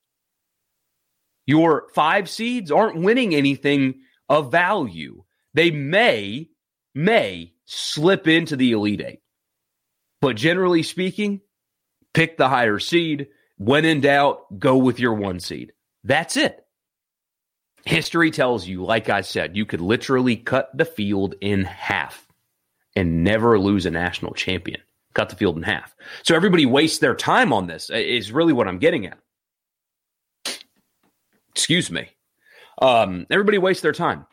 Your 1.46 1.88
five 1.94 2.30
seeds 2.30 2.72
aren't 2.72 3.02
winning 3.02 3.34
anything 3.34 4.02
of 4.28 4.52
value. 4.52 5.24
They 5.54 5.72
may, 5.72 6.50
may 6.94 7.54
slip 7.66 8.28
into 8.28 8.56
the 8.56 8.72
Elite 8.72 9.02
Eight. 9.02 9.20
But 10.22 10.36
generally 10.36 10.84
speaking, 10.84 11.42
pick 12.14 12.38
the 12.38 12.50
higher 12.50 12.80
seed. 12.80 13.28
When 13.58 13.86
in 13.86 14.02
doubt, 14.02 14.60
go 14.60 14.78
with 14.78 15.00
your 15.00 15.14
one 15.14 15.40
seed. 15.40 15.74
That's 16.04 16.38
it. 16.38 16.66
History 17.86 18.32
tells 18.32 18.68
you, 18.68 18.86
like 18.86 19.10
I 19.10 19.22
said, 19.22 19.56
you 19.56 19.66
could 19.66 19.82
literally 19.82 20.36
cut 20.36 20.70
the 20.76 20.86
field 20.86 21.36
in 21.42 21.64
half 21.64 22.28
and 22.96 23.24
never 23.24 23.58
lose 23.58 23.86
a 23.86 23.92
national 23.92 24.34
champion. 24.34 24.82
Cut 25.14 25.30
the 25.30 25.36
field 25.36 25.58
in 25.58 25.64
half. 25.64 25.96
So 26.24 26.36
everybody 26.36 26.66
wastes 26.66 27.00
their 27.00 27.16
time 27.16 27.52
on 27.52 27.68
this, 27.68 27.90
is 27.90 28.32
really 28.32 28.54
what 28.54 28.68
I'm 28.68 28.80
getting 28.80 29.06
at. 29.08 29.18
Excuse 31.56 31.92
me. 31.92 32.10
Um, 32.82 33.26
everybody 33.30 33.58
wastes 33.58 33.82
their 33.82 33.92
time. 33.92 34.26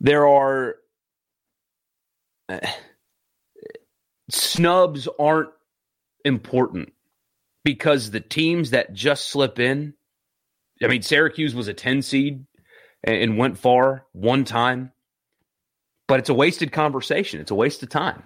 There 0.00 0.26
are. 0.26 0.76
Uh, 2.48 2.60
snubs 4.30 5.08
aren't 5.18 5.50
important 6.24 6.92
because 7.64 8.10
the 8.10 8.20
teams 8.20 8.70
that 8.70 8.92
just 8.92 9.28
slip 9.28 9.58
in, 9.58 9.94
I 10.82 10.86
mean, 10.86 11.02
Syracuse 11.02 11.54
was 11.54 11.68
a 11.68 11.74
10 11.74 12.02
seed 12.02 12.46
and 13.04 13.38
went 13.38 13.58
far 13.58 14.06
one 14.12 14.44
time, 14.44 14.92
but 16.06 16.20
it's 16.20 16.28
a 16.28 16.34
wasted 16.34 16.72
conversation. 16.72 17.40
It's 17.40 17.50
a 17.50 17.54
waste 17.56 17.82
of 17.82 17.88
time. 17.88 18.22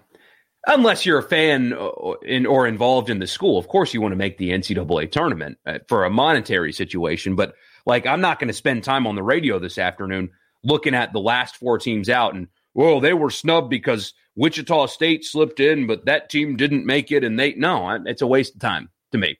Unless 0.66 1.04
you're 1.04 1.18
a 1.18 1.22
fan 1.22 1.72
uh, 1.72 2.12
in, 2.22 2.46
or 2.46 2.66
involved 2.66 3.10
in 3.10 3.18
the 3.18 3.26
school. 3.26 3.58
Of 3.58 3.66
course, 3.66 3.92
you 3.92 4.00
want 4.00 4.12
to 4.12 4.16
make 4.16 4.38
the 4.38 4.50
NCAA 4.50 5.10
tournament 5.10 5.58
uh, 5.66 5.78
for 5.88 6.04
a 6.04 6.10
monetary 6.10 6.72
situation, 6.72 7.34
but 7.34 7.54
like, 7.84 8.06
I'm 8.06 8.20
not 8.20 8.38
going 8.38 8.48
to 8.48 8.54
spend 8.54 8.84
time 8.84 9.06
on 9.06 9.16
the 9.16 9.24
radio 9.24 9.58
this 9.58 9.76
afternoon 9.76 10.30
looking 10.62 10.94
at 10.94 11.12
the 11.12 11.18
last 11.18 11.56
four 11.56 11.78
teams 11.78 12.08
out 12.08 12.34
and, 12.34 12.46
well, 12.74 13.00
they 13.00 13.12
were 13.12 13.30
snubbed 13.30 13.70
because 13.70 14.14
Wichita 14.36 14.86
State 14.86 15.24
slipped 15.24 15.60
in, 15.60 15.86
but 15.86 16.06
that 16.06 16.30
team 16.30 16.56
didn't 16.56 16.86
make 16.86 17.10
it. 17.10 17.24
And 17.24 17.38
they, 17.38 17.54
no, 17.54 17.90
it's 18.06 18.22
a 18.22 18.26
waste 18.26 18.54
of 18.54 18.60
time 18.60 18.88
to 19.10 19.18
me 19.18 19.38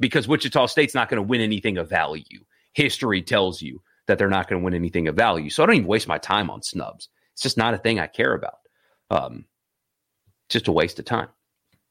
because 0.00 0.26
Wichita 0.26 0.66
State's 0.66 0.94
not 0.94 1.08
going 1.08 1.22
to 1.22 1.28
win 1.28 1.40
anything 1.40 1.78
of 1.78 1.88
value. 1.88 2.44
History 2.72 3.22
tells 3.22 3.62
you 3.62 3.82
that 4.06 4.18
they're 4.18 4.28
not 4.28 4.48
going 4.48 4.60
to 4.60 4.64
win 4.64 4.74
anything 4.74 5.06
of 5.06 5.14
value. 5.14 5.50
So 5.50 5.62
I 5.62 5.66
don't 5.66 5.76
even 5.76 5.86
waste 5.86 6.08
my 6.08 6.18
time 6.18 6.50
on 6.50 6.62
snubs. 6.62 7.08
It's 7.34 7.42
just 7.42 7.56
not 7.56 7.74
a 7.74 7.78
thing 7.78 8.00
I 8.00 8.06
care 8.06 8.34
about. 8.34 8.58
Um, 9.10 9.44
just 10.52 10.68
a 10.68 10.72
waste 10.72 10.98
of 10.98 11.04
time. 11.04 11.28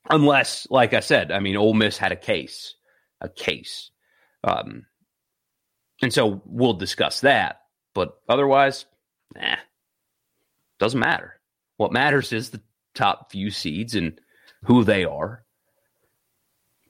Unless, 0.10 0.68
like 0.70 0.94
I 0.94 1.00
said, 1.00 1.32
I 1.32 1.40
mean, 1.40 1.56
Ole 1.56 1.74
Miss 1.74 1.98
had 1.98 2.12
a 2.12 2.18
case, 2.18 2.76
a 3.20 3.30
case. 3.30 3.92
Um, 4.44 4.86
and 6.02 6.12
so 6.12 6.42
we'll 6.46 6.74
discuss 6.74 7.22
that. 7.22 7.62
But 7.94 8.18
otherwise, 8.28 8.86
nah, 9.36 9.58
doesn't 10.80 11.00
matter. 11.00 11.40
What 11.78 11.94
matters 11.94 12.34
is 12.34 12.50
the 12.50 12.62
top 12.96 13.32
few 13.32 13.52
seeds 13.52 13.96
and 13.96 14.20
who 14.64 14.84
they 14.84 15.06
are 15.06 15.44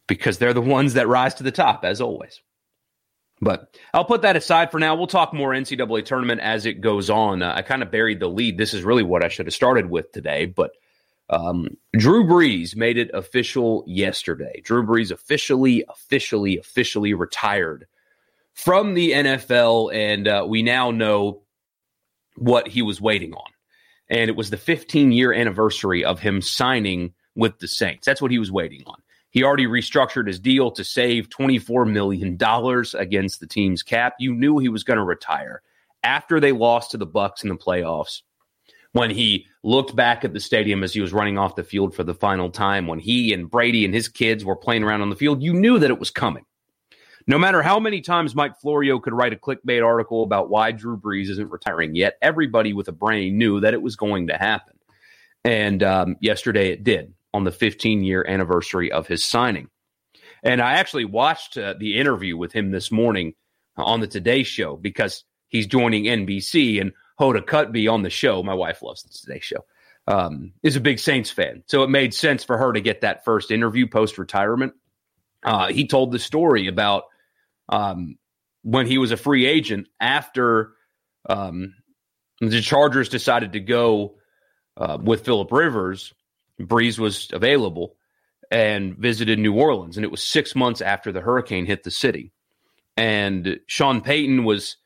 because 0.08 0.38
they're 0.38 0.54
the 0.54 0.62
ones 0.62 0.94
that 0.94 1.08
rise 1.08 1.36
to 1.36 1.44
the 1.44 1.52
top, 1.52 1.84
as 1.84 2.02
always. 2.02 2.42
But 3.42 3.76
I'll 3.94 4.06
put 4.06 4.22
that 4.22 4.36
aside 4.36 4.70
for 4.70 4.80
now. 4.80 4.96
We'll 4.96 5.08
talk 5.08 5.34
more 5.34 5.52
NCAA 5.52 6.06
tournament 6.06 6.42
as 6.42 6.66
it 6.66 6.82
goes 6.82 7.10
on. 7.10 7.42
Uh, 7.42 7.54
I 7.56 7.64
kind 7.64 7.82
of 7.82 7.92
buried 7.92 8.20
the 8.20 8.28
lead. 8.28 8.58
This 8.58 8.74
is 8.74 8.84
really 8.84 9.04
what 9.04 9.24
I 9.24 9.30
should 9.30 9.48
have 9.48 9.54
started 9.54 9.90
with 9.90 10.12
today. 10.12 10.46
But 10.46 10.72
um, 11.32 11.78
Drew 11.98 12.26
Brees 12.26 12.76
made 12.76 12.98
it 12.98 13.10
official 13.14 13.84
yesterday. 13.88 14.62
Drew 14.64 14.86
Brees 14.86 15.12
officially, 15.12 15.84
officially, 15.90 16.58
officially 16.60 17.14
retired 17.14 17.88
from 18.54 18.94
the 18.94 19.12
NFL. 19.12 19.94
And 19.94 20.28
uh, 20.28 20.46
we 20.48 20.62
now 20.62 20.92
know 20.92 21.42
what 22.36 22.68
he 22.68 22.82
was 22.82 23.02
waiting 23.02 23.34
on. 23.34 23.50
and 24.10 24.30
it 24.30 24.36
was 24.36 24.50
the 24.50 24.58
15 24.58 25.12
year 25.12 25.34
anniversary 25.34 26.04
of 26.04 26.20
him 26.20 26.42
signing 26.42 27.14
with 27.36 27.58
the 27.60 27.68
Saints. 27.68 28.06
That's 28.06 28.22
what 28.22 28.32
he 28.32 28.40
was 28.40 28.52
waiting 28.52 28.84
on. 28.86 29.02
He 29.30 29.44
already 29.44 29.66
restructured 29.66 30.28
his 30.28 30.40
deal 30.40 30.72
to 30.72 30.84
save 30.84 31.30
$24 31.30 31.90
million 31.90 32.38
against 33.00 33.40
the 33.40 33.48
team's 33.48 33.82
cap. 33.82 34.16
You 34.20 34.34
knew 34.36 34.58
he 34.58 34.68
was 34.68 34.84
going 34.84 34.98
to 34.98 35.04
retire 35.04 35.62
after 36.04 36.42
they 36.42 36.52
lost 36.52 36.92
to 36.92 36.98
the 36.98 37.08
Bucs 37.08 37.44
in 37.44 37.50
the 37.50 37.56
playoffs. 37.56 38.22
When 38.94 39.10
he 39.10 39.48
looked 39.64 39.96
back 39.96 40.26
at 40.26 40.34
the 40.34 40.40
stadium 40.40 40.84
as 40.84 40.94
he 40.94 41.00
was 41.00 41.14
running 41.14 41.38
off 41.38 41.56
the 41.56 41.64
field 41.64 41.96
for 41.96 42.04
the 42.04 42.14
final 42.14 42.50
time, 42.50 42.88
when 42.88 43.00
he 43.00 43.34
and 43.34 43.50
Brady 43.50 43.86
and 43.86 43.94
his 43.94 44.10
kids 44.10 44.44
were 44.44 44.56
playing 44.56 44.84
around 44.84 45.02
on 45.02 45.10
the 45.10 45.16
field, 45.16 45.42
you 45.42 45.54
knew 45.54 45.80
that 45.80 45.90
it 45.90 46.00
was 46.00 46.10
coming. 46.10 46.46
No 47.28 47.38
matter 47.38 47.62
how 47.62 47.80
many 47.80 48.02
times 48.02 48.36
Mike 48.36 48.60
Florio 48.60 49.00
could 49.00 49.14
write 49.14 49.34
a 49.34 49.38
clickbait 49.38 49.86
article 49.86 50.24
about 50.24 50.50
why 50.50 50.72
Drew 50.72 50.98
Brees 50.98 51.30
isn't 51.30 51.52
retiring 51.52 51.96
yet, 51.96 52.18
everybody 52.22 52.74
with 52.74 52.88
a 52.88 52.94
brain 52.94 53.38
knew 53.38 53.60
that 53.60 53.74
it 53.74 53.82
was 53.82 53.96
going 53.96 54.28
to 54.28 54.38
happen. 54.38 54.78
And 55.44 55.84
um, 55.84 56.16
yesterday 56.20 56.72
it 56.72 56.84
did 56.84 57.14
on 57.34 57.44
the 57.44 57.52
15 57.52 58.04
year 58.04 58.26
anniversary 58.28 58.92
of 58.92 59.08
his 59.08 59.24
signing. 59.24 59.70
And 60.44 60.62
I 60.62 60.74
actually 60.74 61.06
watched 61.06 61.58
uh, 61.58 61.76
the 61.78 61.98
interview 61.98 62.36
with 62.36 62.52
him 62.52 62.72
this 62.72 62.92
morning 62.92 63.36
on 63.78 64.00
the 64.00 64.08
Today 64.08 64.44
Show 64.44 64.76
because 64.76 65.24
he's 65.48 65.68
joining 65.68 66.06
NBC 66.06 66.82
and 66.82 66.94
Hoda 67.20 67.42
Kotb 67.42 67.92
on 67.92 68.04
the 68.04 68.10
show. 68.10 68.44
My 68.44 68.54
wife 68.54 68.82
loves 68.82 69.04
the 69.04 69.10
Today 69.10 69.40
Show. 69.40 69.66
Um, 70.08 70.54
is 70.64 70.76
a 70.76 70.82
big 70.82 70.98
Saints 70.98 71.30
fan, 71.30 71.64
so 71.68 71.84
it 71.84 71.90
made 71.90 72.14
sense 72.14 72.44
for 72.44 72.58
her 72.58 72.74
to 72.74 72.82
get 72.82 73.02
that 73.02 73.24
first 73.24 73.52
interview 73.52 73.88
post 73.88 74.18
retirement. 74.18 74.74
Uh, 75.44 75.68
he 75.68 75.88
told 75.88 76.12
the 76.12 76.20
story 76.20 76.68
about 76.68 77.04
um, 77.70 78.18
when 78.64 78.88
he 78.88 78.98
was 78.98 79.12
a 79.12 79.18
free 79.18 79.46
agent 79.46 79.88
after 80.00 80.74
um, 81.30 81.76
the 82.40 82.62
Chargers 82.62 83.10
decided 83.10 83.54
to 83.54 83.60
go 83.60 84.16
uh, 84.76 84.98
with 85.00 85.24
Philip 85.24 85.52
Rivers 85.52 86.14
Brees 86.68 87.00
was 87.00 87.30
available 87.32 87.96
and 88.50 88.98
visited 88.98 89.40
New 89.40 89.54
Orleans. 89.54 89.98
And 89.98 90.04
it 90.04 90.12
was 90.12 90.24
six 90.24 90.56
months 90.56 90.82
after 90.82 91.12
the 91.12 91.22
hurricane 91.22 91.66
hit 91.66 91.84
the 91.84 91.92
city. 91.92 92.32
And 92.98 93.60
Sean 93.68 94.02
Payton 94.02 94.44
was 94.44 94.78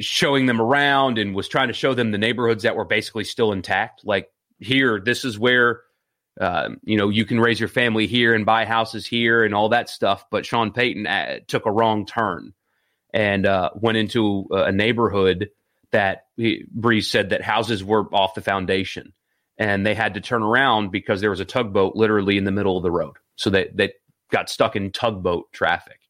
showing 0.00 0.46
them 0.46 0.60
around 0.60 1.18
and 1.18 1.34
was 1.34 1.48
trying 1.48 1.68
to 1.68 1.74
show 1.74 1.94
them 1.94 2.10
the 2.10 2.18
neighborhoods 2.18 2.64
that 2.64 2.76
were 2.76 2.84
basically 2.84 3.24
still 3.24 3.52
intact. 3.52 4.02
Like 4.04 4.30
here, 4.58 5.00
this 5.00 5.24
is 5.24 5.38
where 5.38 5.82
uh, 6.40 6.70
you 6.82 6.96
know 6.96 7.08
you 7.08 7.24
can 7.24 7.40
raise 7.40 7.60
your 7.60 7.68
family 7.68 8.06
here 8.06 8.34
and 8.34 8.46
buy 8.46 8.64
houses 8.64 9.06
here 9.06 9.44
and 9.44 9.54
all 9.54 9.70
that 9.70 9.88
stuff. 9.88 10.24
But 10.30 10.46
Sean 10.46 10.72
Payton 10.72 11.06
uh, 11.06 11.38
took 11.46 11.66
a 11.66 11.72
wrong 11.72 12.06
turn 12.06 12.52
and 13.12 13.46
uh, 13.46 13.70
went 13.74 13.98
into 13.98 14.46
a 14.50 14.72
neighborhood 14.72 15.50
that 15.90 16.26
Brees 16.38 17.04
said 17.04 17.30
that 17.30 17.42
houses 17.42 17.82
were 17.82 18.04
off 18.14 18.34
the 18.34 18.40
foundation 18.40 19.12
and 19.60 19.84
they 19.84 19.94
had 19.94 20.14
to 20.14 20.20
turn 20.20 20.42
around 20.42 20.90
because 20.90 21.20
there 21.20 21.30
was 21.30 21.40
a 21.40 21.44
tugboat 21.44 21.94
literally 21.94 22.38
in 22.38 22.44
the 22.44 22.50
middle 22.50 22.78
of 22.78 22.82
the 22.82 22.90
road. 22.90 23.16
So 23.36 23.50
they, 23.50 23.68
they 23.74 23.92
got 24.30 24.48
stuck 24.48 24.74
in 24.74 24.90
tugboat 24.90 25.52
traffic. 25.52 26.00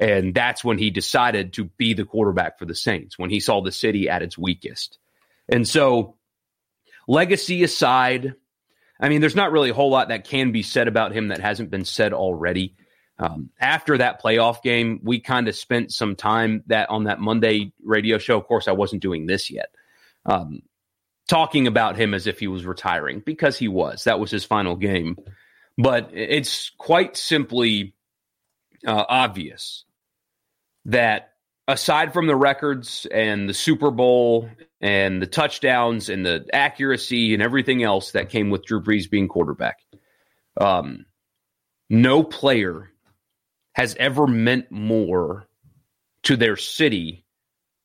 And 0.00 0.34
that's 0.34 0.62
when 0.62 0.78
he 0.78 0.90
decided 0.90 1.54
to 1.54 1.64
be 1.64 1.94
the 1.94 2.04
quarterback 2.04 2.58
for 2.58 2.66
the 2.66 2.74
Saints, 2.74 3.18
when 3.18 3.30
he 3.30 3.40
saw 3.40 3.62
the 3.62 3.72
city 3.72 4.08
at 4.08 4.22
its 4.22 4.36
weakest. 4.36 4.98
And 5.48 5.66
so, 5.66 6.16
legacy 7.08 7.62
aside, 7.62 8.34
I 9.00 9.08
mean, 9.08 9.20
there's 9.20 9.36
not 9.36 9.52
really 9.52 9.70
a 9.70 9.74
whole 9.74 9.90
lot 9.90 10.08
that 10.08 10.24
can 10.24 10.52
be 10.52 10.62
said 10.62 10.88
about 10.88 11.12
him 11.12 11.28
that 11.28 11.40
hasn't 11.40 11.70
been 11.70 11.84
said 11.84 12.12
already. 12.12 12.74
Um, 13.18 13.50
after 13.58 13.96
that 13.96 14.22
playoff 14.22 14.62
game, 14.62 15.00
we 15.02 15.20
kind 15.20 15.48
of 15.48 15.56
spent 15.56 15.92
some 15.92 16.16
time 16.16 16.62
that 16.66 16.90
on 16.90 17.04
that 17.04 17.20
Monday 17.20 17.72
radio 17.82 18.18
show. 18.18 18.36
Of 18.36 18.46
course, 18.46 18.68
I 18.68 18.72
wasn't 18.72 19.02
doing 19.02 19.24
this 19.24 19.50
yet. 19.50 19.70
Um, 20.26 20.60
talking 21.26 21.66
about 21.66 21.96
him 21.96 22.12
as 22.12 22.26
if 22.26 22.38
he 22.38 22.46
was 22.46 22.66
retiring 22.66 23.20
because 23.24 23.56
he 23.56 23.68
was. 23.68 24.04
That 24.04 24.20
was 24.20 24.30
his 24.30 24.44
final 24.44 24.76
game. 24.76 25.16
But 25.78 26.10
it's 26.12 26.70
quite 26.76 27.16
simply 27.16 27.94
uh, 28.86 29.04
obvious 29.08 29.85
that 30.86 31.32
aside 31.68 32.12
from 32.12 32.26
the 32.26 32.36
records 32.36 33.06
and 33.12 33.48
the 33.48 33.54
Super 33.54 33.90
Bowl 33.90 34.48
and 34.80 35.20
the 35.20 35.26
touchdowns 35.26 36.08
and 36.08 36.24
the 36.24 36.46
accuracy 36.52 37.34
and 37.34 37.42
everything 37.42 37.82
else 37.82 38.12
that 38.12 38.30
came 38.30 38.50
with 38.50 38.64
Drew 38.64 38.82
Brees 38.82 39.08
being 39.08 39.28
quarterback, 39.28 39.78
um, 40.60 41.06
no 41.88 42.22
player 42.22 42.90
has 43.74 43.94
ever 43.98 44.26
meant 44.26 44.70
more 44.72 45.46
to 46.24 46.36
their 46.36 46.56
city 46.56 47.24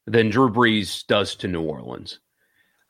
than 0.08 0.30
Drew 0.30 0.50
Brees 0.50 1.06
does 1.06 1.36
to 1.38 1.48
New 1.48 1.62
Orleans 1.62 2.20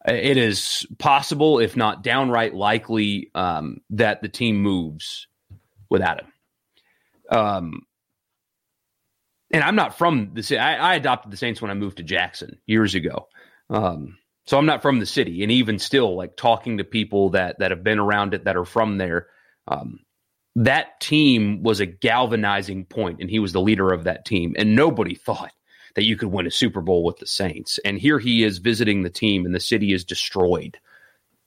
it 0.06 0.38
is 0.38 0.86
possible, 0.98 1.60
if 1.60 1.76
not 1.76 2.04
downright 2.04 2.54
likely, 2.54 3.30
um, 3.36 3.78
that 3.92 4.22
the 4.22 4.30
team 4.30 4.58
moves 4.58 5.28
without 5.90 6.22
him. 6.22 6.34
Um, 7.30 7.82
and 9.54 9.64
I'm 9.64 9.76
not 9.76 9.98
from 9.98 10.32
the 10.34 10.44
city. 10.44 10.60
I, 10.60 10.94
I, 10.94 10.96
adopted 10.96 11.32
the 11.32 11.38
Saints 11.38 11.62
when 11.62 11.72
I 11.72 11.76
moved 11.76 11.98
to 11.98 12.04
Jackson 12.04 12.60
years 12.66 12.96
ago. 12.96 13.28
Um, 13.70 14.18
so 14.46 14.58
I'm 14.58 14.66
not 14.66 14.82
from 14.82 15.00
the 15.00 15.06
city, 15.06 15.44
and 15.44 15.52
even 15.52 15.80
still, 15.80 16.16
like 16.16 16.36
talking 16.36 16.78
to 16.78 16.84
people 16.84 17.30
that 17.32 17.60
that 17.60 17.72
have 17.72 17.84
been 17.84 18.00
around 18.00 18.34
it 18.34 18.46
that 18.46 18.58
are 18.58 18.66
from 18.66 18.98
there, 18.98 19.28
um, 19.68 20.00
that 20.56 21.00
team 21.00 21.64
was 21.64 21.80
a 21.80 21.86
galvanizing 21.86 22.86
point, 22.86 23.22
and 23.22 23.30
he 23.30 23.40
was 23.40 23.54
the 23.54 23.62
leader 23.62 23.94
of 23.94 24.06
that 24.06 24.26
team, 24.26 24.56
and 24.58 24.76
nobody 24.76 25.16
thought 25.16 25.54
that 25.96 26.06
you 26.06 26.16
could 26.16 26.32
win 26.32 26.48
a 26.48 26.52
Super 26.52 26.82
Bowl 26.82 27.04
with 27.04 27.18
the 27.18 27.28
Saints. 27.28 27.80
And 27.84 27.98
here 27.98 28.20
he 28.20 28.44
is 28.44 28.58
visiting 28.58 29.04
the 29.04 29.10
team, 29.10 29.46
and 29.46 29.54
the 29.54 29.60
city 29.60 29.94
is 29.94 30.06
destroyed. 30.06 30.78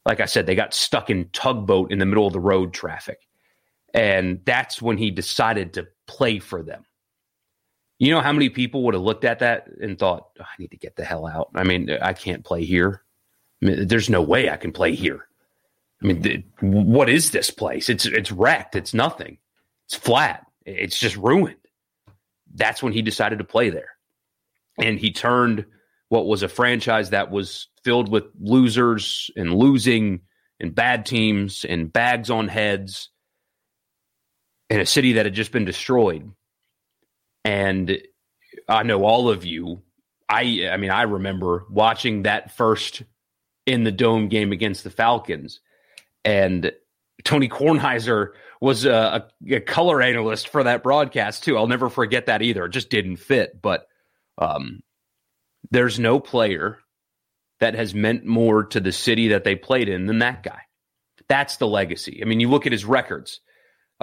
Like 0.06 0.20
I 0.20 0.26
said, 0.26 0.46
they 0.46 0.54
got 0.54 0.74
stuck 0.74 1.10
in 1.10 1.28
tugboat 1.30 1.90
in 1.90 1.98
the 1.98 2.06
middle 2.06 2.26
of 2.26 2.32
the 2.32 2.40
road 2.40 2.74
traffic. 2.74 3.20
And 3.94 4.40
that's 4.44 4.82
when 4.82 4.98
he 4.98 5.10
decided 5.10 5.74
to 5.74 5.88
play 6.06 6.40
for 6.40 6.62
them. 6.62 6.84
You 8.04 8.12
know 8.12 8.20
how 8.20 8.32
many 8.32 8.48
people 8.48 8.82
would 8.84 8.94
have 8.94 9.02
looked 9.02 9.24
at 9.24 9.38
that 9.40 9.68
and 9.80 9.98
thought, 9.98 10.28
oh, 10.40 10.44
I 10.44 10.60
need 10.60 10.70
to 10.72 10.76
get 10.76 10.96
the 10.96 11.04
hell 11.04 11.26
out. 11.26 11.50
I 11.54 11.64
mean, 11.64 11.90
I 11.90 12.12
can't 12.12 12.44
play 12.44 12.64
here. 12.64 13.02
I 13.62 13.66
mean, 13.66 13.88
there's 13.88 14.10
no 14.10 14.22
way 14.22 14.50
I 14.50 14.56
can 14.56 14.72
play 14.72 14.94
here. 14.94 15.26
I 16.02 16.06
mean, 16.06 16.44
what 16.60 17.08
is 17.08 17.30
this 17.30 17.50
place? 17.50 17.88
It's 17.88 18.04
it's 18.04 18.30
wrecked. 18.30 18.76
It's 18.76 18.92
nothing. 18.92 19.38
It's 19.86 19.96
flat. 19.96 20.44
It's 20.66 20.98
just 20.98 21.16
ruined. 21.16 21.56
That's 22.54 22.82
when 22.82 22.92
he 22.92 23.02
decided 23.02 23.38
to 23.38 23.44
play 23.44 23.70
there 23.70 23.94
and 24.78 24.98
he 24.98 25.12
turned 25.12 25.66
what 26.08 26.26
was 26.26 26.42
a 26.42 26.48
franchise 26.48 27.10
that 27.10 27.30
was 27.30 27.68
filled 27.82 28.10
with 28.10 28.24
losers 28.40 29.30
and 29.36 29.54
losing 29.54 30.20
and 30.60 30.74
bad 30.74 31.06
teams 31.06 31.64
and 31.64 31.92
bags 31.92 32.30
on 32.30 32.48
heads 32.48 33.10
in 34.70 34.80
a 34.80 34.86
city 34.86 35.14
that 35.14 35.26
had 35.26 35.34
just 35.34 35.52
been 35.52 35.64
destroyed. 35.64 36.30
And 37.44 37.98
I 38.68 38.82
know 38.82 39.04
all 39.04 39.28
of 39.28 39.44
you. 39.44 39.82
I 40.28 40.68
I 40.70 40.76
mean 40.76 40.90
I 40.90 41.02
remember 41.02 41.64
watching 41.70 42.22
that 42.22 42.56
first 42.56 43.02
in 43.66 43.84
the 43.84 43.92
dome 43.92 44.28
game 44.28 44.52
against 44.52 44.84
the 44.84 44.90
Falcons, 44.90 45.60
and 46.24 46.72
Tony 47.24 47.48
Kornheiser 47.48 48.30
was 48.60 48.84
a, 48.84 49.28
a, 49.50 49.60
color 49.60 50.00
analyst 50.00 50.48
for 50.48 50.64
that 50.64 50.82
broadcast 50.82 51.44
too. 51.44 51.56
I'll 51.56 51.66
never 51.66 51.90
forget 51.90 52.26
that 52.26 52.42
either. 52.42 52.64
It 52.64 52.70
just 52.70 52.90
didn't 52.90 53.16
fit, 53.16 53.60
but 53.60 53.86
um, 54.38 54.82
there's 55.70 55.98
no 55.98 56.18
player 56.18 56.78
that 57.60 57.74
has 57.74 57.94
meant 57.94 58.24
more 58.24 58.64
to 58.64 58.80
the 58.80 58.92
city 58.92 59.28
that 59.28 59.44
they 59.44 59.54
played 59.54 59.88
in 59.88 60.06
than 60.06 60.18
that 60.20 60.42
guy. 60.42 60.62
That's 61.28 61.56
the 61.56 61.66
legacy. 61.66 62.20
I 62.22 62.26
mean, 62.26 62.40
you 62.40 62.48
look 62.48 62.66
at 62.66 62.72
his 62.72 62.84
records. 62.84 63.40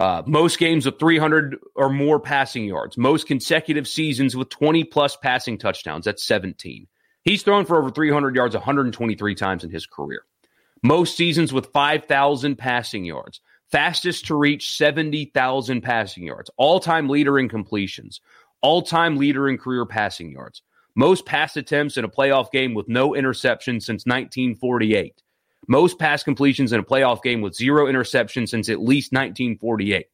Uh, 0.02 0.24
most 0.26 0.58
games 0.58 0.86
with 0.86 0.98
300 1.00 1.58
or 1.76 1.90
more 1.90 2.20
passing 2.20 2.66
yards, 2.66 2.98
most 2.98 3.28
consecutive 3.28 3.88
seasons 3.88 4.36
with 4.36 4.50
20 4.50 4.84
plus 4.86 5.16
passing 5.16 5.58
touchdowns. 5.58 6.06
That's 6.06 6.24
17. 6.24 6.88
He's 7.24 7.44
thrown 7.44 7.66
for 7.66 7.78
over 7.78 7.92
300 7.92 8.36
yards 8.36 8.56
123 8.56 9.36
times 9.36 9.64
in 9.64 9.70
his 9.70 9.86
career. 9.86 10.24
Most 10.82 11.16
seasons 11.16 11.54
with 11.54 11.68
5,000 11.68 12.56
passing 12.56 13.06
yards. 13.06 13.42
Fastest 13.72 14.26
to 14.26 14.36
reach 14.36 14.76
70,000 14.76 15.82
passing 15.82 16.26
yards. 16.26 16.50
All 16.58 16.80
time 16.80 17.08
leader 17.08 17.38
in 17.38 17.48
completions 17.48 18.22
all 18.62 18.82
time 18.82 19.18
leader 19.18 19.50
in 19.50 19.58
career 19.58 19.86
passing 19.86 20.32
yards, 20.32 20.62
most 20.96 21.26
pass 21.26 21.58
attempts 21.58 21.98
in 21.98 22.06
a 22.06 22.10
playoff 22.10 22.52
game 22.52 22.74
with 22.74 22.88
no 22.88 23.16
interception 23.16 23.80
since 23.80 24.06
1948, 24.06 25.22
most 25.68 26.00
pass 26.00 26.24
completions 26.24 26.74
in 26.74 26.80
a 26.80 26.84
playoff 26.84 27.22
game 27.22 27.42
with 27.42 27.56
zero 27.56 27.88
interception 27.88 28.48
since 28.48 28.70
at 28.70 28.82
least 28.82 29.12
1948. 29.12 30.08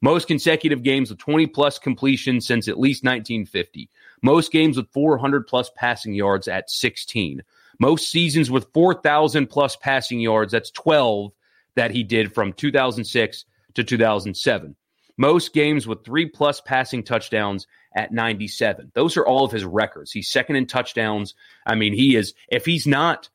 Most 0.00 0.28
consecutive 0.28 0.82
games 0.82 1.10
with 1.10 1.18
20 1.18 1.48
plus 1.48 1.78
completions 1.78 2.46
since 2.46 2.68
at 2.68 2.78
least 2.78 3.02
1950. 3.02 3.90
Most 4.22 4.52
games 4.52 4.76
with 4.76 4.92
400 4.92 5.46
plus 5.46 5.70
passing 5.76 6.14
yards 6.14 6.46
at 6.46 6.70
16. 6.70 7.42
Most 7.80 8.10
seasons 8.10 8.50
with 8.50 8.68
4,000 8.72 9.48
plus 9.48 9.76
passing 9.76 10.20
yards. 10.20 10.52
That's 10.52 10.70
12 10.70 11.32
that 11.74 11.90
he 11.90 12.04
did 12.04 12.32
from 12.32 12.52
2006 12.52 13.44
to 13.74 13.84
2007 13.84 14.76
most 15.18 15.52
games 15.52 15.86
with 15.86 16.04
three 16.04 16.26
plus 16.26 16.62
passing 16.62 17.02
touchdowns 17.02 17.66
at 17.94 18.12
97. 18.12 18.92
Those 18.94 19.16
are 19.18 19.26
all 19.26 19.44
of 19.44 19.52
his 19.52 19.64
records. 19.64 20.12
He's 20.12 20.28
second 20.28 20.56
in 20.56 20.66
touchdowns. 20.66 21.34
I 21.66 21.74
mean, 21.74 21.92
he 21.92 22.16
is, 22.16 22.32
if 22.48 22.64
he's 22.64 22.86
not 22.86 23.28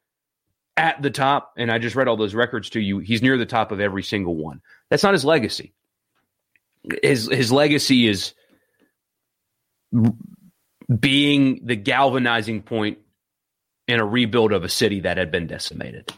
at 0.76 1.02
the 1.02 1.12
top, 1.12 1.54
and 1.58 1.72
I 1.72 1.80
just 1.80 1.96
read 1.96 2.08
all 2.08 2.18
those 2.18 2.36
records 2.36 2.72
to 2.72 2.80
you. 2.80 3.00
He's 3.00 3.22
near 3.22 3.38
the 3.38 3.46
top 3.46 3.72
of 3.72 3.80
every 3.80 4.04
single 4.04 4.36
one. 4.36 4.62
That's 4.90 5.04
not 5.04 5.14
his 5.14 5.26
legacy. 5.26 5.74
His 7.02 7.30
his 7.32 7.52
legacy 7.52 8.08
is 8.08 8.34
being 11.00 11.62
the 11.66 11.76
galvanizing 11.76 12.64
point 12.64 13.00
in 13.88 14.00
a 14.00 14.06
rebuild 14.06 14.52
of 14.52 14.64
a 14.64 14.70
city 14.70 15.02
that 15.02 15.18
had 15.18 15.32
been 15.32 15.48
decimated. 15.48 16.12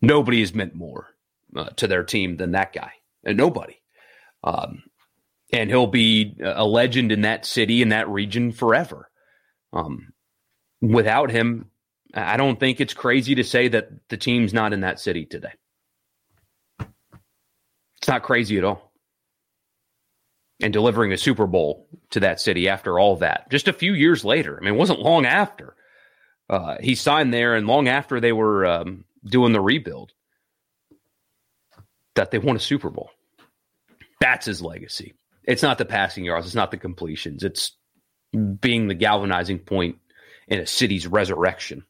Nobody 0.00 0.40
has 0.40 0.54
meant 0.54 0.74
more 0.74 1.08
uh, 1.54 1.70
to 1.76 1.86
their 1.86 2.04
team 2.04 2.36
than 2.36 2.52
that 2.52 2.72
guy, 2.72 2.92
and 3.24 3.36
nobody. 3.36 3.76
Um, 4.42 4.82
and 5.52 5.70
he'll 5.70 5.86
be 5.86 6.36
a 6.42 6.64
legend 6.64 7.10
in 7.10 7.22
that 7.22 7.46
city 7.46 7.82
in 7.82 7.88
that 7.88 8.08
region 8.08 8.52
forever. 8.52 9.10
Um, 9.72 10.12
without 10.80 11.30
him, 11.30 11.70
I 12.14 12.36
don't 12.36 12.58
think 12.58 12.80
it's 12.80 12.94
crazy 12.94 13.34
to 13.36 13.44
say 13.44 13.68
that 13.68 13.90
the 14.08 14.16
team's 14.16 14.54
not 14.54 14.72
in 14.72 14.80
that 14.80 15.00
city 15.00 15.26
today. 15.26 15.52
It's 17.98 18.08
not 18.08 18.22
crazy 18.22 18.58
at 18.58 18.64
all. 18.64 18.92
And 20.60 20.72
delivering 20.72 21.12
a 21.12 21.18
Super 21.18 21.46
Bowl 21.46 21.86
to 22.10 22.20
that 22.20 22.40
city 22.40 22.68
after 22.68 22.98
all 22.98 23.16
that, 23.16 23.50
just 23.50 23.68
a 23.68 23.72
few 23.72 23.92
years 23.92 24.24
later. 24.24 24.56
I 24.56 24.64
mean, 24.64 24.74
it 24.74 24.78
wasn't 24.78 25.00
long 25.00 25.26
after 25.26 25.76
uh, 26.50 26.76
he 26.80 26.94
signed 26.94 27.32
there, 27.32 27.54
and 27.54 27.66
long 27.66 27.88
after 27.88 28.20
they 28.20 28.32
were 28.32 28.66
um, 28.66 29.04
doing 29.24 29.52
the 29.52 29.60
rebuild, 29.60 30.12
that 32.14 32.30
they 32.30 32.38
won 32.38 32.56
a 32.56 32.60
Super 32.60 32.90
Bowl. 32.90 33.10
That's 34.20 34.46
his 34.46 34.62
legacy. 34.62 35.14
It's 35.44 35.62
not 35.62 35.78
the 35.78 35.84
passing 35.84 36.24
yards, 36.24 36.46
it's 36.46 36.54
not 36.54 36.70
the 36.70 36.76
completions, 36.76 37.44
it's 37.44 37.76
being 38.32 38.88
the 38.88 38.94
galvanizing 38.94 39.60
point 39.60 39.98
in 40.48 40.60
a 40.60 40.66
city's 40.66 41.06
resurrection. 41.06 41.84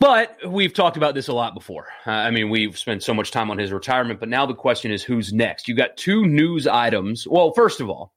But 0.00 0.36
we've 0.46 0.72
talked 0.72 0.96
about 0.96 1.14
this 1.14 1.26
a 1.26 1.32
lot 1.32 1.54
before. 1.54 1.88
Uh, 2.06 2.12
I 2.12 2.30
mean, 2.30 2.50
we've 2.50 2.78
spent 2.78 3.02
so 3.02 3.12
much 3.12 3.32
time 3.32 3.50
on 3.50 3.58
his 3.58 3.72
retirement, 3.72 4.20
but 4.20 4.28
now 4.28 4.46
the 4.46 4.54
question 4.54 4.92
is 4.92 5.02
who's 5.02 5.32
next? 5.32 5.66
You 5.66 5.74
got 5.74 5.96
two 5.96 6.24
news 6.24 6.68
items. 6.68 7.26
Well, 7.26 7.52
first 7.52 7.80
of 7.80 7.90
all, 7.90 8.12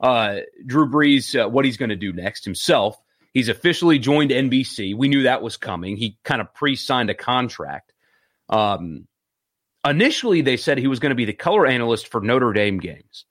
uh, 0.00 0.40
Drew 0.64 0.88
Brees, 0.88 1.34
uh, 1.34 1.48
what 1.48 1.64
he's 1.64 1.76
going 1.76 1.88
to 1.88 1.96
do 1.96 2.12
next 2.12 2.44
himself. 2.44 3.00
He's 3.34 3.48
officially 3.48 3.98
joined 3.98 4.30
NBC. 4.30 4.96
We 4.96 5.08
knew 5.08 5.24
that 5.24 5.42
was 5.42 5.56
coming. 5.56 5.96
He 5.96 6.18
kind 6.22 6.40
of 6.40 6.54
pre 6.54 6.76
signed 6.76 7.10
a 7.10 7.14
contract. 7.14 7.92
Um, 8.48 9.08
initially, 9.84 10.40
they 10.42 10.56
said 10.56 10.78
he 10.78 10.86
was 10.86 11.00
going 11.00 11.10
to 11.10 11.16
be 11.16 11.24
the 11.24 11.32
color 11.32 11.66
analyst 11.66 12.08
for 12.08 12.20
Notre 12.20 12.52
Dame 12.52 12.78
games. 12.78 13.24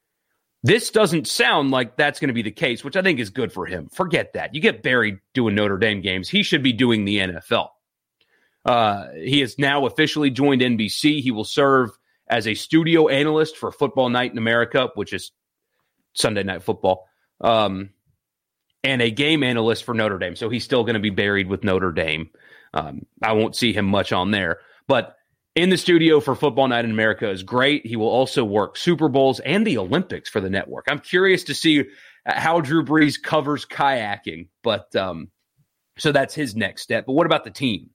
This 0.61 0.91
doesn't 0.91 1.27
sound 1.27 1.71
like 1.71 1.95
that's 1.95 2.19
going 2.19 2.27
to 2.27 2.33
be 2.33 2.41
the 2.41 2.51
case, 2.51 2.83
which 2.83 2.97
I 2.97 3.01
think 3.01 3.19
is 3.19 3.29
good 3.29 3.53
for 3.53 3.65
him. 3.65 3.87
Forget 3.93 4.33
that. 4.33 4.53
You 4.53 4.59
get 4.59 4.83
buried 4.83 5.19
doing 5.33 5.55
Notre 5.55 5.77
Dame 5.77 6.01
games. 6.01 6.27
He 6.27 6.43
should 6.43 6.63
be 6.63 6.73
doing 6.73 7.05
the 7.05 7.19
NFL. 7.19 7.69
Uh, 8.67 9.07
he 9.15 9.39
has 9.39 9.57
now 9.57 9.85
officially 9.85 10.29
joined 10.29 10.61
NBC. 10.61 11.21
He 11.21 11.31
will 11.31 11.45
serve 11.45 11.89
as 12.27 12.47
a 12.47 12.53
studio 12.53 13.07
analyst 13.07 13.55
for 13.55 13.71
Football 13.71 14.09
Night 14.09 14.31
in 14.31 14.37
America, 14.37 14.89
which 14.95 15.13
is 15.13 15.31
Sunday 16.13 16.43
Night 16.43 16.63
Football, 16.63 17.07
um, 17.39 17.91
and 18.83 19.01
a 19.01 19.09
game 19.09 19.41
analyst 19.41 19.85
for 19.85 19.93
Notre 19.93 20.19
Dame. 20.19 20.35
So 20.35 20.49
he's 20.49 20.65
still 20.65 20.83
going 20.83 20.95
to 20.95 20.99
be 20.99 21.09
buried 21.09 21.47
with 21.47 21.63
Notre 21.63 21.93
Dame. 21.93 22.29
Um, 22.73 23.05
I 23.23 23.31
won't 23.31 23.55
see 23.55 23.71
him 23.71 23.85
much 23.85 24.11
on 24.11 24.31
there, 24.31 24.59
but 24.87 25.15
in 25.55 25.69
the 25.69 25.77
studio 25.77 26.19
for 26.19 26.35
Football 26.35 26.67
Night 26.67 26.85
in 26.85 26.91
America 26.91 27.29
is 27.29 27.43
great. 27.43 27.85
He 27.85 27.95
will 27.95 28.09
also 28.09 28.43
work 28.43 28.75
Super 28.75 29.07
Bowls 29.07 29.39
and 29.39 29.65
the 29.65 29.77
Olympics 29.77 30.29
for 30.29 30.41
the 30.41 30.49
network. 30.49 30.85
I'm 30.89 30.99
curious 30.99 31.45
to 31.45 31.55
see 31.55 31.85
how 32.25 32.59
Drew 32.59 32.83
Brees 32.83 33.19
covers 33.21 33.65
kayaking, 33.65 34.49
but 34.61 34.93
um, 34.95 35.29
so 35.97 36.11
that's 36.11 36.35
his 36.35 36.55
next 36.55 36.83
step. 36.83 37.05
But 37.05 37.13
what 37.13 37.25
about 37.25 37.45
the 37.45 37.49
team? 37.49 37.89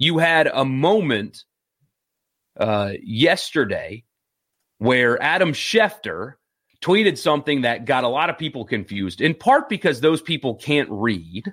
You 0.00 0.16
had 0.16 0.48
a 0.48 0.64
moment 0.64 1.44
uh, 2.58 2.92
yesterday 3.02 4.02
where 4.78 5.22
Adam 5.22 5.52
Schefter 5.52 6.34
tweeted 6.80 7.18
something 7.18 7.60
that 7.60 7.84
got 7.84 8.02
a 8.02 8.08
lot 8.08 8.30
of 8.30 8.38
people 8.38 8.64
confused, 8.64 9.20
in 9.20 9.34
part 9.34 9.68
because 9.68 10.00
those 10.00 10.22
people 10.22 10.54
can't 10.54 10.88
read, 10.90 11.52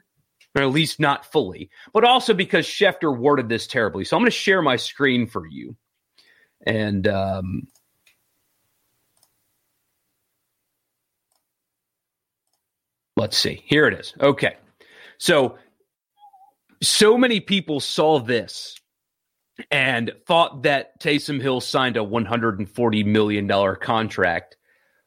or 0.56 0.62
at 0.62 0.70
least 0.70 0.98
not 0.98 1.30
fully, 1.30 1.70
but 1.94 2.06
also 2.06 2.34
because 2.34 2.66
Schefter 2.66 3.16
worded 3.16 3.50
this 3.50 3.68
terribly. 3.68 4.06
So 4.06 4.16
I'm 4.16 4.22
going 4.22 4.32
to 4.32 4.38
share 4.38 4.62
my 4.62 4.78
screen 4.78 5.28
for 5.28 5.46
you. 5.46 5.76
And 6.66 7.06
um, 7.06 7.68
let's 13.18 13.38
see. 13.38 13.62
Here 13.66 13.88
it 13.88 14.00
is. 14.00 14.14
Okay. 14.22 14.56
So 15.18 15.58
so 16.82 17.18
many 17.18 17.40
people 17.40 17.80
saw 17.80 18.20
this 18.20 18.76
and 19.72 20.12
thought 20.26 20.64
that 20.64 21.00
Taysom 21.02 21.42
Hill 21.42 21.62
signed 21.62 21.98
a 21.98 22.02
$140 22.02 23.06
million 23.06 23.76
contract 23.78 24.56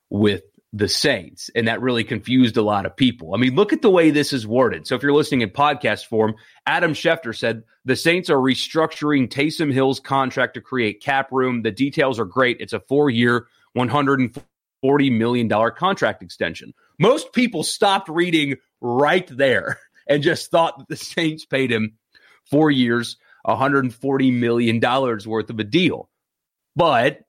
with 0.09 0.43
the 0.73 0.89
Saints. 0.89 1.51
And 1.55 1.67
that 1.69 1.81
really 1.81 2.05
confused 2.05 2.57
a 2.57 2.63
lot 2.63 2.87
of 2.87 2.97
people. 2.97 3.35
I 3.35 3.39
mean, 3.39 3.55
look 3.55 3.73
at 3.73 3.83
the 3.83 3.91
way 3.91 4.11
this 4.11 4.33
is 4.33 4.47
worded. 4.47 4.87
So 4.87 4.95
if 4.95 5.03
you're 5.03 5.13
listening 5.13 5.41
in 5.41 5.51
podcast 5.51 6.07
form, 6.07 6.35
Adam 6.67 6.93
Schefter 6.93 7.37
said 7.37 7.65
the 7.85 7.97
Saints 7.97 8.31
are 8.31 8.37
restructuring 8.37 9.29
Taysom 9.29 9.73
Hill's 9.73 10.01
contract 10.01 10.55
to 10.55 10.61
create 10.61 11.03
cap 11.03 11.29
room. 11.33 11.63
The 11.63 11.73
details 11.73 12.21
are 12.21 12.25
great. 12.25 12.59
It's 12.61 12.73
a 12.73 12.81
four 12.81 13.11
year, 13.11 13.47
$140 13.77 14.39
million 15.19 15.49
contract 15.77 16.23
extension. 16.23 16.73
Most 16.99 17.33
people 17.33 17.65
stopped 17.65 18.09
reading 18.09 18.57
right 18.81 19.27
there 19.29 19.79
and 20.11 20.23
just 20.23 20.51
thought 20.51 20.79
that 20.79 20.89
the 20.89 20.97
Saints 20.97 21.47
paid 21.47 21.71
him 21.71 21.95
four 22.51 22.71
years, 22.71 23.17
$140 23.47 24.33
million 24.35 24.81
worth 24.81 25.51
of 25.51 25.59
a 25.59 25.65
deal. 25.65 26.11
But 26.77 27.21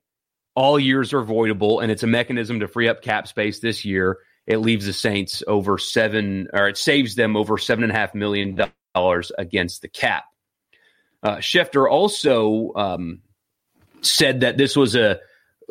all 0.55 0.79
years 0.79 1.13
are 1.13 1.23
voidable, 1.23 1.81
and 1.81 1.91
it's 1.91 2.03
a 2.03 2.07
mechanism 2.07 2.59
to 2.59 2.67
free 2.67 2.89
up 2.89 3.01
cap 3.01 3.27
space 3.27 3.59
this 3.59 3.85
year. 3.85 4.17
It 4.47 4.57
leaves 4.57 4.87
the 4.87 4.93
Saints 4.93 5.43
over 5.47 5.77
seven, 5.77 6.47
or 6.51 6.67
it 6.67 6.77
saves 6.77 7.15
them 7.15 7.37
over 7.37 7.57
seven 7.57 7.83
and 7.83 7.93
a 7.93 7.95
half 7.95 8.15
million 8.15 8.59
dollars 8.95 9.31
against 9.37 9.83
the 9.83 9.87
cap. 9.87 10.25
Uh, 11.23 11.37
Schefter 11.37 11.89
also 11.89 12.73
um, 12.75 13.21
said 14.01 14.41
that 14.41 14.57
this 14.57 14.75
was 14.75 14.95
a 14.95 15.19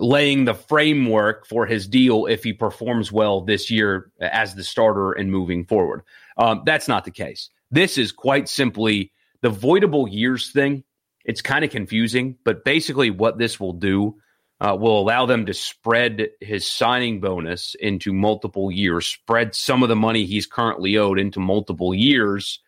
laying 0.01 0.47
the 0.47 0.55
framework 0.55 1.47
for 1.47 1.67
his 1.67 1.87
deal 1.87 2.27
if 2.27 2.43
he 2.43 2.53
performs 2.53 3.13
well 3.13 3.43
this 3.43 3.71
year 3.71 4.11
as 4.21 4.55
the 4.55 4.65
starter 4.65 5.13
and 5.13 5.31
moving 5.31 5.65
forward. 5.67 6.03
Um, 6.37 6.63
that's 6.65 6.89
not 6.89 7.05
the 7.05 7.11
case. 7.11 7.51
This 7.71 7.99
is 7.99 8.11
quite 8.11 8.49
simply 8.49 9.13
the 9.43 9.51
voidable 9.51 10.11
years 10.11 10.51
thing. 10.51 10.85
It's 11.25 11.43
kind 11.43 11.65
of 11.65 11.71
confusing, 11.71 12.37
but 12.45 12.65
basically, 12.65 13.11
what 13.11 13.39
this 13.39 13.61
will 13.61 13.75
do 13.75 14.17
uh, 14.59 14.75
will 14.75 14.99
allow 14.99 15.27
them 15.27 15.47
to 15.47 15.55
spread 15.55 16.31
his 16.41 16.67
signing 16.67 17.21
bonus 17.21 17.77
into 17.79 18.13
multiple 18.13 18.71
years, 18.71 19.07
spread 19.07 19.55
some 19.55 19.83
of 19.83 19.91
the 19.91 19.97
money 19.97 20.25
he's 20.25 20.47
currently 20.47 20.97
owed 20.97 21.19
into 21.19 21.41
multiple 21.41 21.95
years 21.95 22.61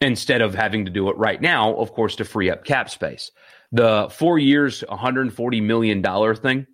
instead 0.00 0.42
of 0.42 0.54
having 0.54 0.84
to 0.84 0.90
do 0.90 1.08
it 1.08 1.16
right 1.16 1.40
now, 1.40 1.74
of 1.74 1.92
course, 1.92 2.16
to 2.16 2.24
free 2.24 2.50
up 2.50 2.64
cap 2.64 2.90
space. 2.90 3.30
The 3.72 4.08
four 4.10 4.38
years, 4.38 4.84
$140 4.88 5.62
million 5.62 6.02
thing, 6.36 6.66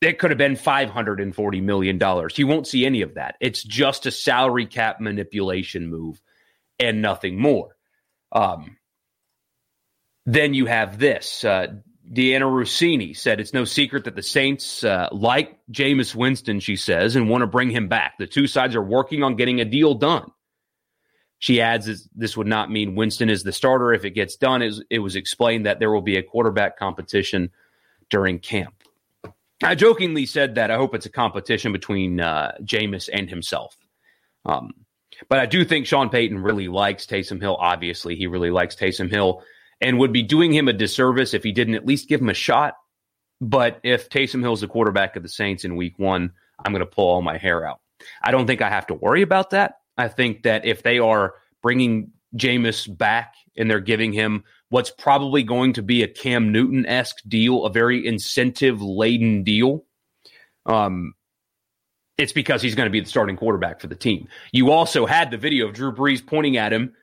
it 0.00 0.18
could 0.18 0.30
have 0.30 0.38
been 0.38 0.54
$540 0.54 1.62
million. 1.62 2.00
You 2.36 2.46
won't 2.46 2.66
see 2.66 2.86
any 2.86 3.02
of 3.02 3.14
that. 3.14 3.36
It's 3.40 3.62
just 3.62 4.06
a 4.06 4.10
salary 4.10 4.66
cap 4.66 5.00
manipulation 5.00 5.88
move 5.88 6.20
and 6.78 7.02
nothing 7.02 7.38
more. 7.38 7.76
Um, 8.32 8.76
then 10.24 10.54
you 10.54 10.66
have 10.66 10.98
this. 10.98 11.44
Uh, 11.44 11.68
Dianna 12.12 12.42
Russini 12.42 13.16
said 13.16 13.40
it's 13.40 13.52
no 13.52 13.64
secret 13.64 14.04
that 14.04 14.14
the 14.14 14.22
Saints 14.22 14.82
uh, 14.84 15.08
like 15.12 15.58
Jameis 15.70 16.14
Winston, 16.14 16.60
she 16.60 16.76
says, 16.76 17.16
and 17.16 17.28
want 17.28 17.42
to 17.42 17.46
bring 17.46 17.70
him 17.70 17.88
back. 17.88 18.14
The 18.18 18.26
two 18.26 18.46
sides 18.46 18.76
are 18.76 18.82
working 18.82 19.22
on 19.22 19.36
getting 19.36 19.60
a 19.60 19.64
deal 19.64 19.94
done. 19.94 20.30
She 21.40 21.60
adds 21.60 22.08
this 22.14 22.36
would 22.36 22.46
not 22.46 22.70
mean 22.70 22.96
Winston 22.96 23.30
is 23.30 23.44
the 23.44 23.52
starter 23.52 23.92
if 23.92 24.04
it 24.04 24.10
gets 24.10 24.36
done. 24.36 24.62
It 24.90 24.98
was 24.98 25.14
explained 25.16 25.66
that 25.66 25.78
there 25.78 25.90
will 25.90 26.02
be 26.02 26.16
a 26.16 26.22
quarterback 26.22 26.76
competition 26.76 27.50
during 28.10 28.40
camp. 28.40 28.74
I 29.62 29.74
jokingly 29.74 30.26
said 30.26 30.56
that 30.56 30.70
I 30.70 30.76
hope 30.76 30.94
it's 30.94 31.06
a 31.06 31.10
competition 31.10 31.72
between 31.72 32.20
uh, 32.20 32.52
Jameis 32.62 33.08
and 33.12 33.28
himself. 33.28 33.76
Um, 34.44 34.72
but 35.28 35.38
I 35.38 35.46
do 35.46 35.64
think 35.64 35.86
Sean 35.86 36.10
Payton 36.10 36.42
really 36.42 36.68
likes 36.68 37.06
Taysom 37.06 37.40
Hill. 37.40 37.56
Obviously, 37.58 38.14
he 38.14 38.26
really 38.26 38.50
likes 38.50 38.76
Taysom 38.76 39.10
Hill 39.10 39.42
and 39.80 39.98
would 39.98 40.12
be 40.12 40.22
doing 40.22 40.52
him 40.52 40.68
a 40.68 40.72
disservice 40.72 41.34
if 41.34 41.42
he 41.42 41.52
didn't 41.52 41.74
at 41.74 41.86
least 41.86 42.08
give 42.08 42.20
him 42.20 42.28
a 42.28 42.34
shot. 42.34 42.76
But 43.40 43.80
if 43.82 44.08
Taysom 44.08 44.42
Hill's 44.42 44.60
the 44.60 44.68
quarterback 44.68 45.16
of 45.16 45.22
the 45.22 45.28
Saints 45.28 45.64
in 45.64 45.76
week 45.76 45.98
one, 45.98 46.32
I'm 46.64 46.72
going 46.72 46.80
to 46.80 46.86
pull 46.86 47.08
all 47.08 47.22
my 47.22 47.38
hair 47.38 47.66
out. 47.66 47.80
I 48.22 48.30
don't 48.30 48.46
think 48.46 48.62
I 48.62 48.70
have 48.70 48.86
to 48.88 48.94
worry 48.94 49.22
about 49.22 49.50
that. 49.50 49.78
I 49.98 50.08
think 50.08 50.44
that 50.44 50.64
if 50.64 50.82
they 50.82 50.98
are 50.98 51.34
bringing 51.62 52.12
Jameis 52.36 52.96
back 52.96 53.34
and 53.56 53.70
they're 53.70 53.80
giving 53.80 54.12
him 54.12 54.44
what's 54.70 54.90
probably 54.90 55.42
going 55.42 55.72
to 55.74 55.82
be 55.82 56.02
a 56.02 56.08
Cam 56.08 56.52
Newton 56.52 56.86
esque 56.86 57.18
deal, 57.26 57.64
a 57.64 57.70
very 57.70 58.06
incentive 58.06 58.80
laden 58.80 59.42
deal. 59.42 59.84
Um, 60.66 61.14
it's 62.16 62.32
because 62.32 62.62
he's 62.62 62.74
going 62.74 62.86
to 62.86 62.90
be 62.90 63.00
the 63.00 63.08
starting 63.08 63.36
quarterback 63.36 63.80
for 63.80 63.86
the 63.86 63.94
team. 63.94 64.28
You 64.52 64.70
also 64.70 65.06
had 65.06 65.30
the 65.30 65.36
video 65.36 65.66
of 65.66 65.74
Drew 65.74 65.92
Brees 65.92 66.24
pointing 66.24 66.56
at 66.56 66.72
him 66.72 66.94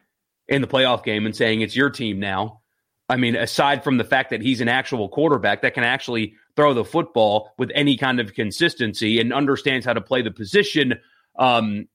in 0.48 0.62
the 0.62 0.68
playoff 0.68 1.04
game 1.04 1.26
and 1.26 1.36
saying 1.36 1.62
it's 1.62 1.76
your 1.76 1.90
team 1.90 2.20
now. 2.20 2.62
I 3.08 3.18
mean, 3.18 3.36
aside 3.36 3.84
from 3.84 3.98
the 3.98 4.04
fact 4.04 4.32
that 4.32 4.42
he's 4.42 4.62
an 4.62 4.68
actual 4.68 5.10
quarterback 5.10 5.62
that 5.62 5.74
can 5.74 5.84
actually 5.84 6.34
throw 6.56 6.74
the 6.74 6.84
football 6.84 7.52
with 7.58 7.72
any 7.76 7.98
kind 7.98 8.20
of 8.20 8.34
consistency 8.34 9.20
and 9.20 9.34
understands 9.34 9.86
how 9.86 9.94
to 9.94 10.02
play 10.02 10.22
the 10.22 10.32
position, 10.32 10.96
um, 11.38 11.88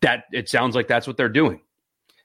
that 0.00 0.24
it 0.32 0.48
sounds 0.48 0.74
like 0.74 0.88
that's 0.88 1.06
what 1.06 1.16
they're 1.16 1.28
doing. 1.28 1.60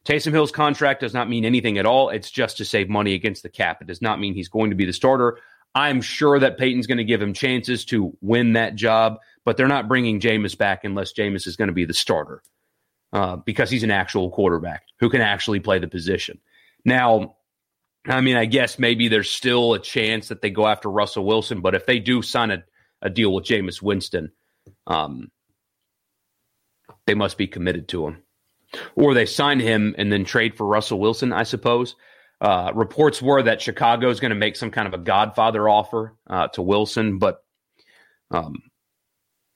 Taysom 0.06 0.32
Hill's 0.32 0.52
contract 0.52 1.02
does 1.02 1.14
not 1.14 1.30
mean 1.30 1.46
anything 1.46 1.78
at 1.78 1.86
all. 1.86 2.10
It's 2.10 2.32
just 2.32 2.58
to 2.58 2.66
save 2.66 2.90
money 2.90 3.14
against 3.14 3.44
the 3.44 3.50
cap. 3.50 3.82
It 3.82 3.88
does 3.88 4.02
not 4.02 4.20
mean 4.20 4.34
he's 4.34 4.48
going 4.48 4.70
to 4.70 4.76
be 4.76 4.86
the 4.86 4.94
starter. 4.94 5.38
I'm 5.76 6.02
sure 6.02 6.40
that 6.40 6.58
Payton's 6.58 6.88
going 6.88 6.98
to 6.98 7.04
give 7.04 7.22
him 7.22 7.34
chances 7.34 7.86
to 7.86 8.18
win 8.22 8.54
that 8.54 8.76
job, 8.76 9.20
but 9.46 9.56
they're 9.56 9.68
not 9.68 9.88
bringing 9.88 10.20
Jameis 10.20 10.58
back 10.58 10.84
unless 10.84 11.14
Jameis 11.14 11.46
is 11.46 11.58
going 11.58 11.68
to 11.68 11.74
be 11.74 11.86
the 11.86 11.94
starter 11.94 12.42
uh, 13.14 13.36
because 13.36 13.70
he's 13.70 13.84
an 13.84 13.92
actual 13.92 14.32
quarterback 14.32 14.84
who 15.00 15.10
can 15.10 15.22
actually 15.22 15.60
play 15.60 15.80
the 15.80 15.88
position. 15.88 16.40
Now, 16.86 17.36
I 18.08 18.22
mean, 18.22 18.36
I 18.36 18.46
guess 18.46 18.80
maybe 18.80 19.10
there's 19.10 19.30
still 19.30 19.74
a 19.74 19.80
chance 19.80 20.30
that 20.30 20.42
they 20.42 20.50
go 20.50 20.66
after 20.66 20.90
Russell 20.90 21.26
Wilson, 21.26 21.62
but 21.62 21.76
if 21.76 21.86
they 21.86 22.00
do 22.00 22.22
sign 22.22 22.50
a, 22.52 22.64
a 23.02 23.10
deal 23.10 23.34
with 23.34 23.46
Jameis 23.46 23.82
Winston, 23.82 24.32
um, 24.88 25.30
they 27.10 27.16
must 27.16 27.40
be 27.40 27.48
committed 27.48 27.88
to 27.88 28.06
him 28.06 28.22
or 28.94 29.16
they 29.16 29.26
sign 29.26 29.60
him 29.60 29.96
and 29.98 30.12
then 30.12 30.24
trade 30.24 30.56
for 30.56 30.64
Russell 30.68 31.00
Wilson, 31.00 31.34
I 31.34 31.42
suppose. 31.42 31.96
Uh, 32.40 32.72
reports 32.76 33.20
were 33.20 33.42
that 33.42 33.64
Chicago 33.64 34.12
is 34.12 34.20
going 34.20 34.30
to 34.30 34.36
make 34.36 34.56
some 34.56 34.70
kind 34.70 34.88
of 34.88 34.94
a 34.94 35.04
Godfather 35.04 35.68
offer 35.68 36.16
uh, 36.30 36.50
to 36.50 36.62
Wilson, 36.62 37.18
but 37.18 37.44
um, 38.30 38.62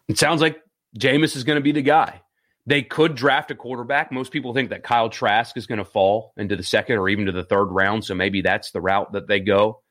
it 0.07 0.17
sounds 0.17 0.41
like 0.41 0.63
Jameis 0.97 1.35
is 1.35 1.43
going 1.43 1.57
to 1.57 1.61
be 1.61 1.73
the 1.73 1.83
guy. 1.83 2.21
They 2.65 2.81
could 2.81 3.13
draft 3.13 3.51
a 3.51 3.55
quarterback. 3.55 4.11
Most 4.11 4.31
people 4.31 4.55
think 4.55 4.71
that 4.71 4.81
Kyle 4.81 5.09
Trask 5.09 5.55
is 5.55 5.67
going 5.67 5.77
to 5.77 5.85
fall 5.85 6.33
into 6.37 6.55
the 6.55 6.63
second 6.63 6.97
or 6.97 7.07
even 7.07 7.27
to 7.27 7.31
the 7.31 7.43
third 7.43 7.65
round, 7.65 8.03
so 8.03 8.15
maybe 8.15 8.41
that's 8.41 8.71
the 8.71 8.81
route 8.81 9.11
that 9.11 9.27
they 9.27 9.41
go. 9.41 9.83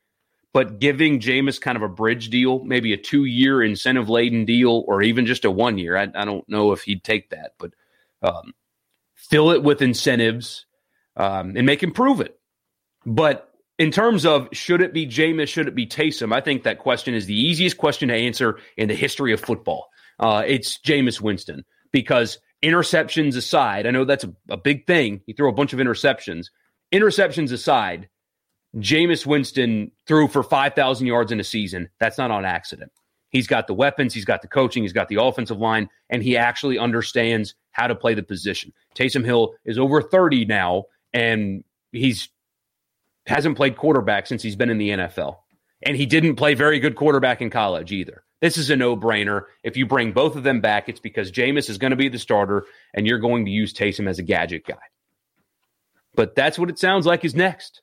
But 0.53 0.79
giving 0.79 1.21
Jameis 1.21 1.61
kind 1.61 1.77
of 1.77 1.83
a 1.83 1.89
bridge 1.89 2.29
deal, 2.29 2.63
maybe 2.63 2.93
a 2.93 2.99
two 2.99 3.25
year 3.25 3.63
incentive 3.63 4.09
laden 4.09 4.45
deal, 4.45 4.85
or 4.87 5.03
even 5.03 5.25
just 5.25 5.45
a 5.45 5.51
one 5.51 5.79
year, 5.79 5.97
I, 5.97 6.09
I, 6.15 6.25
don't 6.25 6.47
know 6.49 6.73
if 6.73 6.83
he'd 6.83 7.03
take 7.03 7.31
that, 7.31 7.53
but 7.59 7.73
um, 8.23 8.53
fill 9.15 9.51
it 9.51 9.63
with 9.63 9.81
incentives, 9.81 10.67
um, 11.17 11.57
and 11.57 11.65
make 11.65 11.83
him 11.83 11.93
prove 11.93 12.21
it. 12.21 12.39
But 13.07 13.51
in 13.79 13.91
terms 13.91 14.27
of 14.27 14.49
should 14.53 14.83
it 14.83 14.93
be 14.93 15.07
Jameis, 15.07 15.49
should 15.49 15.69
it 15.69 15.75
be 15.75 15.87
Taysom, 15.87 16.35
I 16.35 16.41
think 16.41 16.65
that 16.65 16.79
question 16.79 17.15
is 17.15 17.27
the 17.27 17.35
easiest 17.35 17.79
question 17.79 18.09
to 18.09 18.15
answer 18.15 18.59
in 18.77 18.89
the 18.89 18.95
history 18.95 19.33
of 19.33 19.41
football. 19.41 19.89
Uh, 20.19 20.43
it's 20.47 20.79
Jameis 20.79 21.21
Winston 21.21 21.65
because 21.91 22.39
interceptions 22.63 23.37
aside, 23.37 23.87
I 23.87 23.91
know 23.91 24.05
that's 24.05 24.25
a, 24.25 24.33
a 24.49 24.57
big 24.57 24.87
thing. 24.87 25.23
He 25.27 25.33
threw 25.33 25.49
a 25.49 25.55
bunch 25.55 25.73
of 25.73 25.79
interceptions. 25.79 26.47
Interceptions 26.93 27.53
aside, 27.53 28.09
Jameis 28.77 29.27
Winston 29.27 29.91
threw 30.07 30.29
for 30.29 30.43
5,000 30.43 31.07
yards 31.07 31.33
in 31.33 31.41
a 31.41 31.45
season. 31.45 31.91
That's 32.01 32.19
not 32.19 32.31
on 32.31 32.45
accident. 32.45 32.91
He's 33.29 33.47
got 33.47 33.67
the 33.67 33.75
weapons, 33.75 34.13
he's 34.13 34.27
got 34.27 34.43
the 34.43 34.49
coaching, 34.49 34.83
he's 34.83 34.93
got 34.93 35.09
the 35.09 35.23
offensive 35.23 35.59
line, 35.59 35.89
and 36.11 36.23
he 36.23 36.37
actually 36.37 36.79
understands 36.79 37.55
how 37.71 37.87
to 37.87 37.95
play 37.95 38.13
the 38.13 38.23
position. 38.23 38.75
Taysom 38.95 39.25
Hill 39.25 39.55
is 39.65 39.79
over 39.79 40.03
30 40.03 40.45
now, 40.45 40.85
and 41.15 41.65
he's 41.93 42.29
hasn't 43.27 43.57
played 43.57 43.77
quarterback 43.77 44.27
since 44.27 44.43
he's 44.43 44.57
been 44.57 44.71
in 44.71 44.79
the 44.79 44.91
NFL. 44.91 45.37
And 45.83 45.97
he 45.97 46.07
didn't 46.07 46.37
play 46.37 46.55
very 46.55 46.79
good 46.79 46.97
quarterback 46.97 47.41
in 47.41 47.51
college 47.51 47.93
either. 47.93 48.25
This 48.41 48.59
is 48.59 48.71
a 48.71 48.77
no 48.77 48.97
brainer. 48.97 49.45
If 49.63 49.77
you 49.77 49.87
bring 49.87 50.13
both 50.13 50.37
of 50.37 50.43
them 50.43 50.61
back, 50.61 50.89
it's 50.89 51.01
because 51.01 51.31
Jameis 51.31 51.71
is 51.71 51.79
going 51.79 51.93
to 51.93 51.97
be 51.97 52.09
the 52.09 52.19
starter 52.19 52.67
and 52.93 53.07
you're 53.07 53.21
going 53.21 53.45
to 53.45 53.51
use 53.51 53.73
Taysom 53.73 54.09
as 54.09 54.19
a 54.19 54.23
gadget 54.23 54.67
guy. 54.67 54.75
But 56.15 56.35
that's 56.35 56.59
what 56.59 56.69
it 56.69 56.79
sounds 56.79 57.07
like 57.07 57.25
is 57.25 57.35
next. 57.35 57.83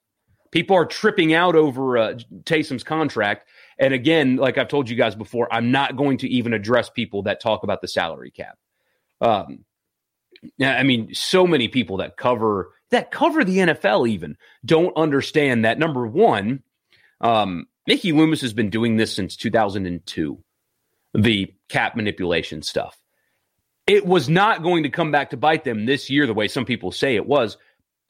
People 0.51 0.75
are 0.75 0.85
tripping 0.85 1.33
out 1.33 1.55
over 1.55 1.97
uh, 1.97 2.13
Taysom's 2.43 2.83
contract. 2.83 3.47
And 3.77 3.93
again, 3.93 4.38
like 4.38 4.57
I've 4.57 4.67
told 4.67 4.89
you 4.89 4.95
guys 4.95 5.15
before, 5.15 5.51
I'm 5.53 5.71
not 5.71 5.95
going 5.95 6.17
to 6.19 6.27
even 6.27 6.53
address 6.53 6.89
people 6.89 7.23
that 7.23 7.39
talk 7.39 7.63
about 7.63 7.81
the 7.81 7.88
salary 7.88 8.31
cap. 8.31 8.57
Um, 9.21 9.65
I 10.62 10.83
mean, 10.83 11.13
so 11.13 11.45
many 11.45 11.67
people 11.67 11.97
that 11.97 12.17
cover 12.17 12.71
that 12.91 13.12
cover 13.12 13.43
the 13.43 13.57
NFL 13.57 14.09
even 14.09 14.38
don't 14.65 14.95
understand 14.95 15.65
that 15.65 15.77
number 15.77 16.07
one, 16.07 16.63
um, 17.21 17.67
Mickey 17.85 18.12
Loomis 18.12 18.41
has 18.41 18.53
been 18.53 18.69
doing 18.69 18.97
this 18.97 19.15
since 19.15 19.35
2002, 19.35 20.43
the 21.13 21.53
cap 21.67 21.95
manipulation 21.95 22.62
stuff. 22.62 22.97
It 23.85 24.05
was 24.05 24.29
not 24.29 24.63
going 24.63 24.83
to 24.83 24.89
come 24.89 25.12
back 25.12 25.31
to 25.31 25.38
bite 25.38 25.63
them 25.63 25.85
this 25.85 26.09
year 26.09 26.25
the 26.25 26.33
way 26.33 26.47
some 26.47 26.65
people 26.65 26.91
say 26.91 27.15
it 27.15 27.25
was. 27.25 27.57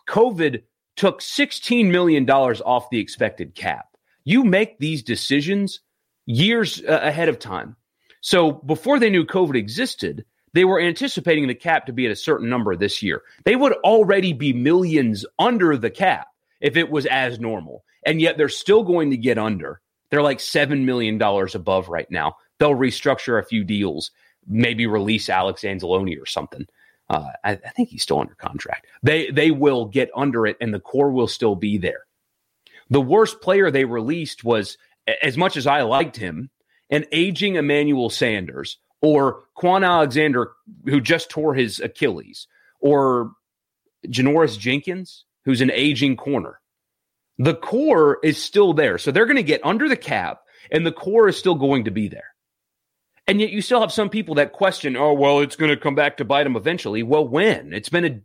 COVID 0.07 0.63
took 0.99 1.21
$16 1.21 1.89
million 1.89 2.29
off 2.29 2.89
the 2.89 2.99
expected 2.99 3.55
cap. 3.55 3.87
You 4.25 4.43
make 4.43 4.79
these 4.79 5.01
decisions 5.01 5.79
years 6.25 6.83
uh, 6.85 6.99
ahead 7.01 7.29
of 7.29 7.39
time. 7.39 7.77
So 8.19 8.51
before 8.51 8.99
they 8.99 9.09
knew 9.09 9.23
COVID 9.23 9.55
existed, 9.55 10.25
they 10.53 10.65
were 10.65 10.81
anticipating 10.81 11.47
the 11.47 11.55
cap 11.55 11.85
to 11.85 11.93
be 11.93 12.05
at 12.05 12.11
a 12.11 12.17
certain 12.17 12.49
number 12.49 12.75
this 12.75 13.01
year. 13.01 13.21
They 13.45 13.55
would 13.55 13.71
already 13.85 14.33
be 14.33 14.51
millions 14.51 15.25
under 15.39 15.77
the 15.77 15.89
cap 15.89 16.27
if 16.59 16.75
it 16.75 16.91
was 16.91 17.05
as 17.05 17.39
normal. 17.39 17.85
And 18.05 18.19
yet 18.19 18.37
they're 18.37 18.49
still 18.49 18.83
going 18.83 19.11
to 19.11 19.17
get 19.17 19.37
under. 19.37 19.79
They're 20.11 20.21
like 20.21 20.39
$7 20.39 20.83
million 20.83 21.21
above 21.21 21.87
right 21.87 22.11
now. 22.11 22.35
They'll 22.57 22.71
restructure 22.71 23.39
a 23.39 23.45
few 23.45 23.63
deals, 23.63 24.11
maybe 24.45 24.85
release 24.85 25.29
Alex 25.29 25.61
Anzalone 25.61 26.21
or 26.21 26.25
something. 26.25 26.67
Uh, 27.09 27.29
I, 27.43 27.51
I 27.51 27.69
think 27.75 27.89
he's 27.89 28.03
still 28.03 28.19
under 28.19 28.35
contract. 28.35 28.87
They 29.01 29.31
they 29.31 29.51
will 29.51 29.85
get 29.85 30.11
under 30.15 30.45
it, 30.45 30.57
and 30.61 30.73
the 30.73 30.79
core 30.79 31.11
will 31.11 31.27
still 31.27 31.55
be 31.55 31.77
there. 31.77 32.05
The 32.89 33.01
worst 33.01 33.41
player 33.41 33.71
they 33.71 33.85
released 33.85 34.43
was, 34.43 34.77
as 35.23 35.37
much 35.37 35.57
as 35.57 35.67
I 35.67 35.81
liked 35.81 36.17
him, 36.17 36.49
an 36.89 37.05
aging 37.11 37.55
Emmanuel 37.55 38.09
Sanders 38.09 38.77
or 39.01 39.43
Kwon 39.57 39.85
Alexander, 39.85 40.51
who 40.85 40.99
just 40.99 41.29
tore 41.29 41.53
his 41.53 41.79
Achilles, 41.79 42.47
or 42.79 43.31
Janoris 44.07 44.57
Jenkins, 44.57 45.25
who's 45.45 45.61
an 45.61 45.71
aging 45.71 46.17
corner. 46.17 46.59
The 47.37 47.55
core 47.55 48.19
is 48.23 48.41
still 48.41 48.73
there. 48.73 48.97
So 48.97 49.11
they're 49.11 49.25
going 49.25 49.37
to 49.37 49.43
get 49.43 49.61
under 49.63 49.87
the 49.87 49.95
cap, 49.95 50.41
and 50.71 50.85
the 50.85 50.91
core 50.91 51.29
is 51.29 51.37
still 51.37 51.55
going 51.55 51.85
to 51.85 51.91
be 51.91 52.07
there. 52.07 52.35
And 53.29 53.39
yet 53.39 53.51
you 53.51 53.61
still 53.61 53.79
have 53.79 53.91
some 53.91 54.09
people 54.09 54.35
that 54.35 54.53
question, 54.53 54.97
oh, 54.97 55.13
well, 55.13 55.41
it's 55.41 55.55
going 55.55 55.69
to 55.69 55.77
come 55.77 55.93
back 55.93 56.17
to 56.17 56.25
bite 56.25 56.45
them 56.45 56.55
eventually. 56.55 57.03
Well, 57.03 57.27
when? 57.27 57.73
It's 57.73 57.87
been 57.87 58.03
a 58.03 58.21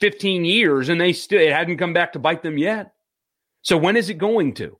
15 0.00 0.46
years 0.46 0.88
and 0.88 0.98
they 0.98 1.12
still 1.12 1.42
it 1.42 1.52
hadn't 1.52 1.76
come 1.76 1.92
back 1.92 2.14
to 2.14 2.18
bite 2.18 2.42
them 2.42 2.56
yet. 2.56 2.94
So 3.60 3.76
when 3.76 3.98
is 3.98 4.08
it 4.08 4.14
going 4.14 4.54
to? 4.54 4.78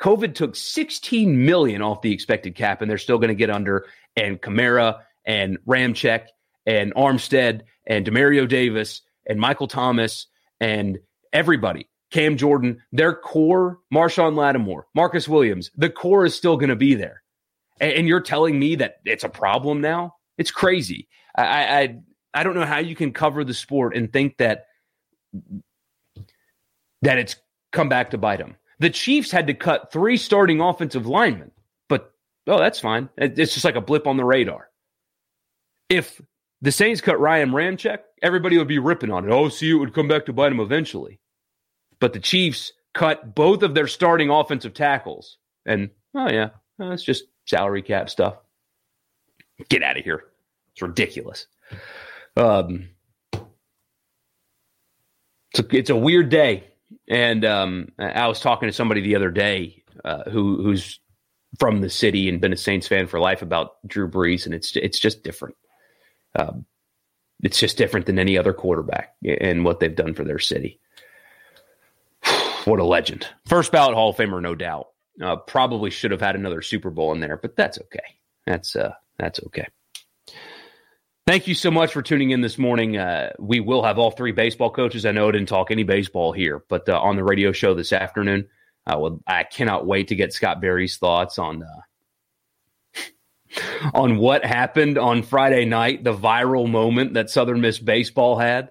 COVID 0.00 0.34
took 0.34 0.56
16 0.56 1.44
million 1.44 1.82
off 1.82 2.02
the 2.02 2.12
expected 2.12 2.56
cap, 2.56 2.82
and 2.82 2.90
they're 2.90 2.98
still 2.98 3.18
going 3.18 3.28
to 3.28 3.34
get 3.36 3.48
under. 3.48 3.86
And 4.16 4.40
Kamara 4.42 5.02
and 5.24 5.58
Ramczyk 5.68 6.24
and 6.66 6.92
Armstead 6.94 7.60
and 7.86 8.04
Demario 8.04 8.48
Davis 8.48 9.02
and 9.24 9.38
Michael 9.38 9.68
Thomas 9.68 10.26
and 10.58 10.98
everybody, 11.32 11.88
Cam 12.10 12.36
Jordan, 12.36 12.82
their 12.90 13.14
core, 13.14 13.78
Marshon 13.94 14.34
Lattimore, 14.34 14.86
Marcus 14.96 15.28
Williams, 15.28 15.70
the 15.76 15.90
core 15.90 16.24
is 16.24 16.34
still 16.34 16.56
going 16.56 16.70
to 16.70 16.76
be 16.76 16.96
there. 16.96 17.22
And, 17.80 18.06
you're 18.06 18.20
telling 18.20 18.58
me 18.58 18.76
that 18.76 18.96
it's 19.04 19.24
a 19.24 19.28
problem 19.28 19.80
now? 19.80 20.16
It's 20.36 20.50
crazy. 20.50 21.08
I, 21.34 21.44
I 21.44 21.96
I 22.34 22.42
don't 22.42 22.54
know 22.54 22.66
how 22.66 22.78
you 22.78 22.94
can 22.94 23.12
cover 23.12 23.42
the 23.42 23.54
sport 23.54 23.96
and 23.96 24.12
think 24.12 24.36
that 24.36 24.66
that 27.02 27.18
it's 27.18 27.36
come 27.72 27.88
back 27.88 28.10
to 28.10 28.18
bite 28.18 28.38
them. 28.38 28.56
The 28.78 28.90
Chiefs 28.90 29.30
had 29.30 29.46
to 29.48 29.54
cut 29.54 29.92
three 29.92 30.16
starting 30.16 30.60
offensive 30.60 31.06
linemen, 31.06 31.50
but 31.88 32.12
oh, 32.46 32.58
that's 32.58 32.80
fine. 32.80 33.08
It's 33.16 33.54
just 33.54 33.64
like 33.64 33.76
a 33.76 33.80
blip 33.80 34.06
on 34.06 34.16
the 34.16 34.24
radar. 34.24 34.68
If 35.88 36.20
the 36.62 36.72
Saints 36.72 37.00
cut 37.00 37.20
Ryan 37.20 37.50
Ramczyk, 37.50 37.98
everybody 38.22 38.58
would 38.58 38.68
be 38.68 38.78
ripping 38.78 39.10
on 39.10 39.24
it. 39.24 39.32
Oh, 39.32 39.48
see, 39.48 39.70
it 39.70 39.74
would 39.74 39.94
come 39.94 40.08
back 40.08 40.26
to 40.26 40.32
bite 40.32 40.50
them 40.50 40.60
eventually. 40.60 41.20
But 41.98 42.12
the 42.12 42.20
Chiefs 42.20 42.72
cut 42.94 43.34
both 43.34 43.62
of 43.62 43.74
their 43.74 43.86
starting 43.86 44.30
offensive 44.30 44.74
tackles. 44.74 45.38
And, 45.66 45.90
oh, 46.14 46.30
yeah, 46.30 46.50
that's 46.78 47.02
just 47.02 47.24
salary 47.46 47.82
cap 47.82 48.10
stuff. 48.10 48.36
Get 49.68 49.82
out 49.82 49.98
of 49.98 50.04
here. 50.04 50.24
It's 50.72 50.82
ridiculous. 50.82 51.46
Um, 52.36 52.88
it's 55.52 55.60
a, 55.60 55.76
it's 55.76 55.90
a 55.90 55.96
weird 55.96 56.30
day 56.30 56.70
and 57.08 57.44
um, 57.44 57.88
I 57.98 58.28
was 58.28 58.40
talking 58.40 58.68
to 58.68 58.72
somebody 58.72 59.00
the 59.00 59.16
other 59.16 59.30
day 59.30 59.82
uh, 60.04 60.30
who 60.30 60.62
who's 60.62 61.00
from 61.58 61.80
the 61.80 61.90
city 61.90 62.28
and 62.28 62.40
been 62.40 62.52
a 62.52 62.56
Saints 62.56 62.86
fan 62.86 63.06
for 63.06 63.18
life 63.18 63.42
about 63.42 63.76
Drew 63.86 64.08
Brees, 64.08 64.46
and 64.46 64.54
it's 64.54 64.76
it's 64.76 64.98
just 64.98 65.22
different. 65.22 65.56
Um, 66.36 66.64
it's 67.42 67.58
just 67.58 67.76
different 67.76 68.06
than 68.06 68.18
any 68.18 68.38
other 68.38 68.52
quarterback 68.52 69.14
and 69.24 69.64
what 69.64 69.80
they've 69.80 69.94
done 69.94 70.14
for 70.14 70.24
their 70.24 70.38
city. 70.38 70.80
what 72.64 72.78
a 72.78 72.84
legend! 72.84 73.26
First 73.46 73.72
ballot 73.72 73.94
Hall 73.94 74.10
of 74.10 74.16
Famer, 74.16 74.40
no 74.40 74.54
doubt. 74.54 74.88
Uh, 75.22 75.36
probably 75.36 75.90
should 75.90 76.10
have 76.12 76.20
had 76.20 76.34
another 76.34 76.62
Super 76.62 76.90
Bowl 76.90 77.12
in 77.12 77.20
there, 77.20 77.36
but 77.36 77.56
that's 77.56 77.78
okay. 77.78 78.16
That's 78.46 78.74
uh, 78.74 78.94
that's 79.18 79.40
okay. 79.46 79.66
Thank 81.26 81.46
you 81.46 81.54
so 81.54 81.70
much 81.70 81.92
for 81.92 82.02
tuning 82.02 82.30
in 82.30 82.40
this 82.40 82.58
morning. 82.58 82.96
Uh, 82.96 83.30
we 83.38 83.60
will 83.60 83.82
have 83.82 83.98
all 83.98 84.10
three 84.10 84.32
baseball 84.32 84.70
coaches. 84.70 85.06
I 85.06 85.12
know 85.12 85.28
I 85.28 85.32
didn't 85.32 85.48
talk 85.48 85.70
any 85.70 85.84
baseball 85.84 86.32
here, 86.32 86.64
but 86.68 86.88
uh, 86.88 86.98
on 86.98 87.16
the 87.16 87.22
radio 87.22 87.52
show 87.52 87.74
this 87.74 87.92
afternoon, 87.92 88.48
I 88.86 88.96
will. 88.96 89.20
I 89.26 89.44
cannot 89.44 89.86
wait 89.86 90.08
to 90.08 90.16
get 90.16 90.32
Scott 90.32 90.60
Berry's 90.60 90.96
thoughts 90.96 91.38
on 91.38 91.62
uh, 91.62 93.00
on 93.94 94.16
what 94.16 94.44
happened 94.44 94.98
on 94.98 95.22
Friday 95.22 95.66
night, 95.66 96.02
the 96.02 96.14
viral 96.14 96.68
moment 96.68 97.14
that 97.14 97.30
Southern 97.30 97.60
Miss 97.60 97.78
baseball 97.78 98.38
had. 98.38 98.70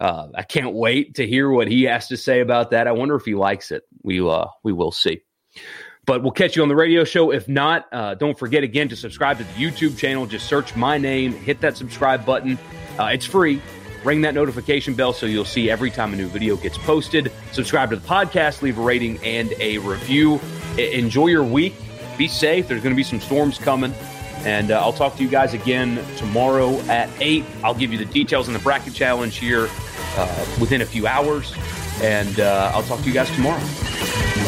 Uh, 0.00 0.28
I 0.34 0.44
can't 0.44 0.74
wait 0.74 1.16
to 1.16 1.26
hear 1.26 1.50
what 1.50 1.66
he 1.66 1.82
has 1.84 2.08
to 2.08 2.16
say 2.16 2.40
about 2.40 2.70
that. 2.70 2.86
I 2.86 2.92
wonder 2.92 3.16
if 3.16 3.24
he 3.24 3.34
likes 3.34 3.72
it. 3.72 3.82
We 4.02 4.26
uh, 4.26 4.46
we 4.62 4.72
will 4.72 4.92
see. 4.92 5.22
But 6.08 6.22
we'll 6.22 6.32
catch 6.32 6.56
you 6.56 6.62
on 6.62 6.68
the 6.68 6.74
radio 6.74 7.04
show. 7.04 7.32
If 7.32 7.48
not, 7.48 7.86
uh, 7.92 8.14
don't 8.14 8.36
forget 8.38 8.64
again 8.64 8.88
to 8.88 8.96
subscribe 8.96 9.36
to 9.36 9.44
the 9.44 9.50
YouTube 9.50 9.98
channel. 9.98 10.24
Just 10.24 10.48
search 10.48 10.74
my 10.74 10.96
name, 10.96 11.34
hit 11.34 11.60
that 11.60 11.76
subscribe 11.76 12.24
button. 12.24 12.58
Uh, 12.98 13.10
it's 13.12 13.26
free. 13.26 13.60
Ring 14.04 14.22
that 14.22 14.32
notification 14.32 14.94
bell 14.94 15.12
so 15.12 15.26
you'll 15.26 15.44
see 15.44 15.68
every 15.68 15.90
time 15.90 16.14
a 16.14 16.16
new 16.16 16.26
video 16.26 16.56
gets 16.56 16.78
posted. 16.78 17.30
Subscribe 17.52 17.90
to 17.90 17.96
the 17.96 18.08
podcast, 18.08 18.62
leave 18.62 18.78
a 18.78 18.80
rating 18.80 19.22
and 19.22 19.52
a 19.60 19.76
review. 19.78 20.40
I- 20.78 20.92
enjoy 20.94 21.26
your 21.26 21.44
week. 21.44 21.74
Be 22.16 22.26
safe. 22.26 22.68
There's 22.68 22.82
going 22.82 22.94
to 22.94 22.96
be 22.96 23.02
some 23.02 23.20
storms 23.20 23.58
coming. 23.58 23.92
And 24.46 24.70
uh, 24.70 24.80
I'll 24.80 24.94
talk 24.94 25.14
to 25.16 25.22
you 25.22 25.28
guys 25.28 25.52
again 25.52 26.02
tomorrow 26.16 26.78
at 26.88 27.10
8. 27.20 27.44
I'll 27.62 27.74
give 27.74 27.92
you 27.92 27.98
the 27.98 28.06
details 28.06 28.48
on 28.48 28.54
the 28.54 28.60
bracket 28.60 28.94
challenge 28.94 29.36
here 29.36 29.68
uh, 30.16 30.46
within 30.58 30.80
a 30.80 30.86
few 30.86 31.06
hours. 31.06 31.54
And 32.00 32.40
uh, 32.40 32.70
I'll 32.72 32.84
talk 32.84 33.00
to 33.00 33.06
you 33.06 33.12
guys 33.12 33.30
tomorrow. 33.32 34.47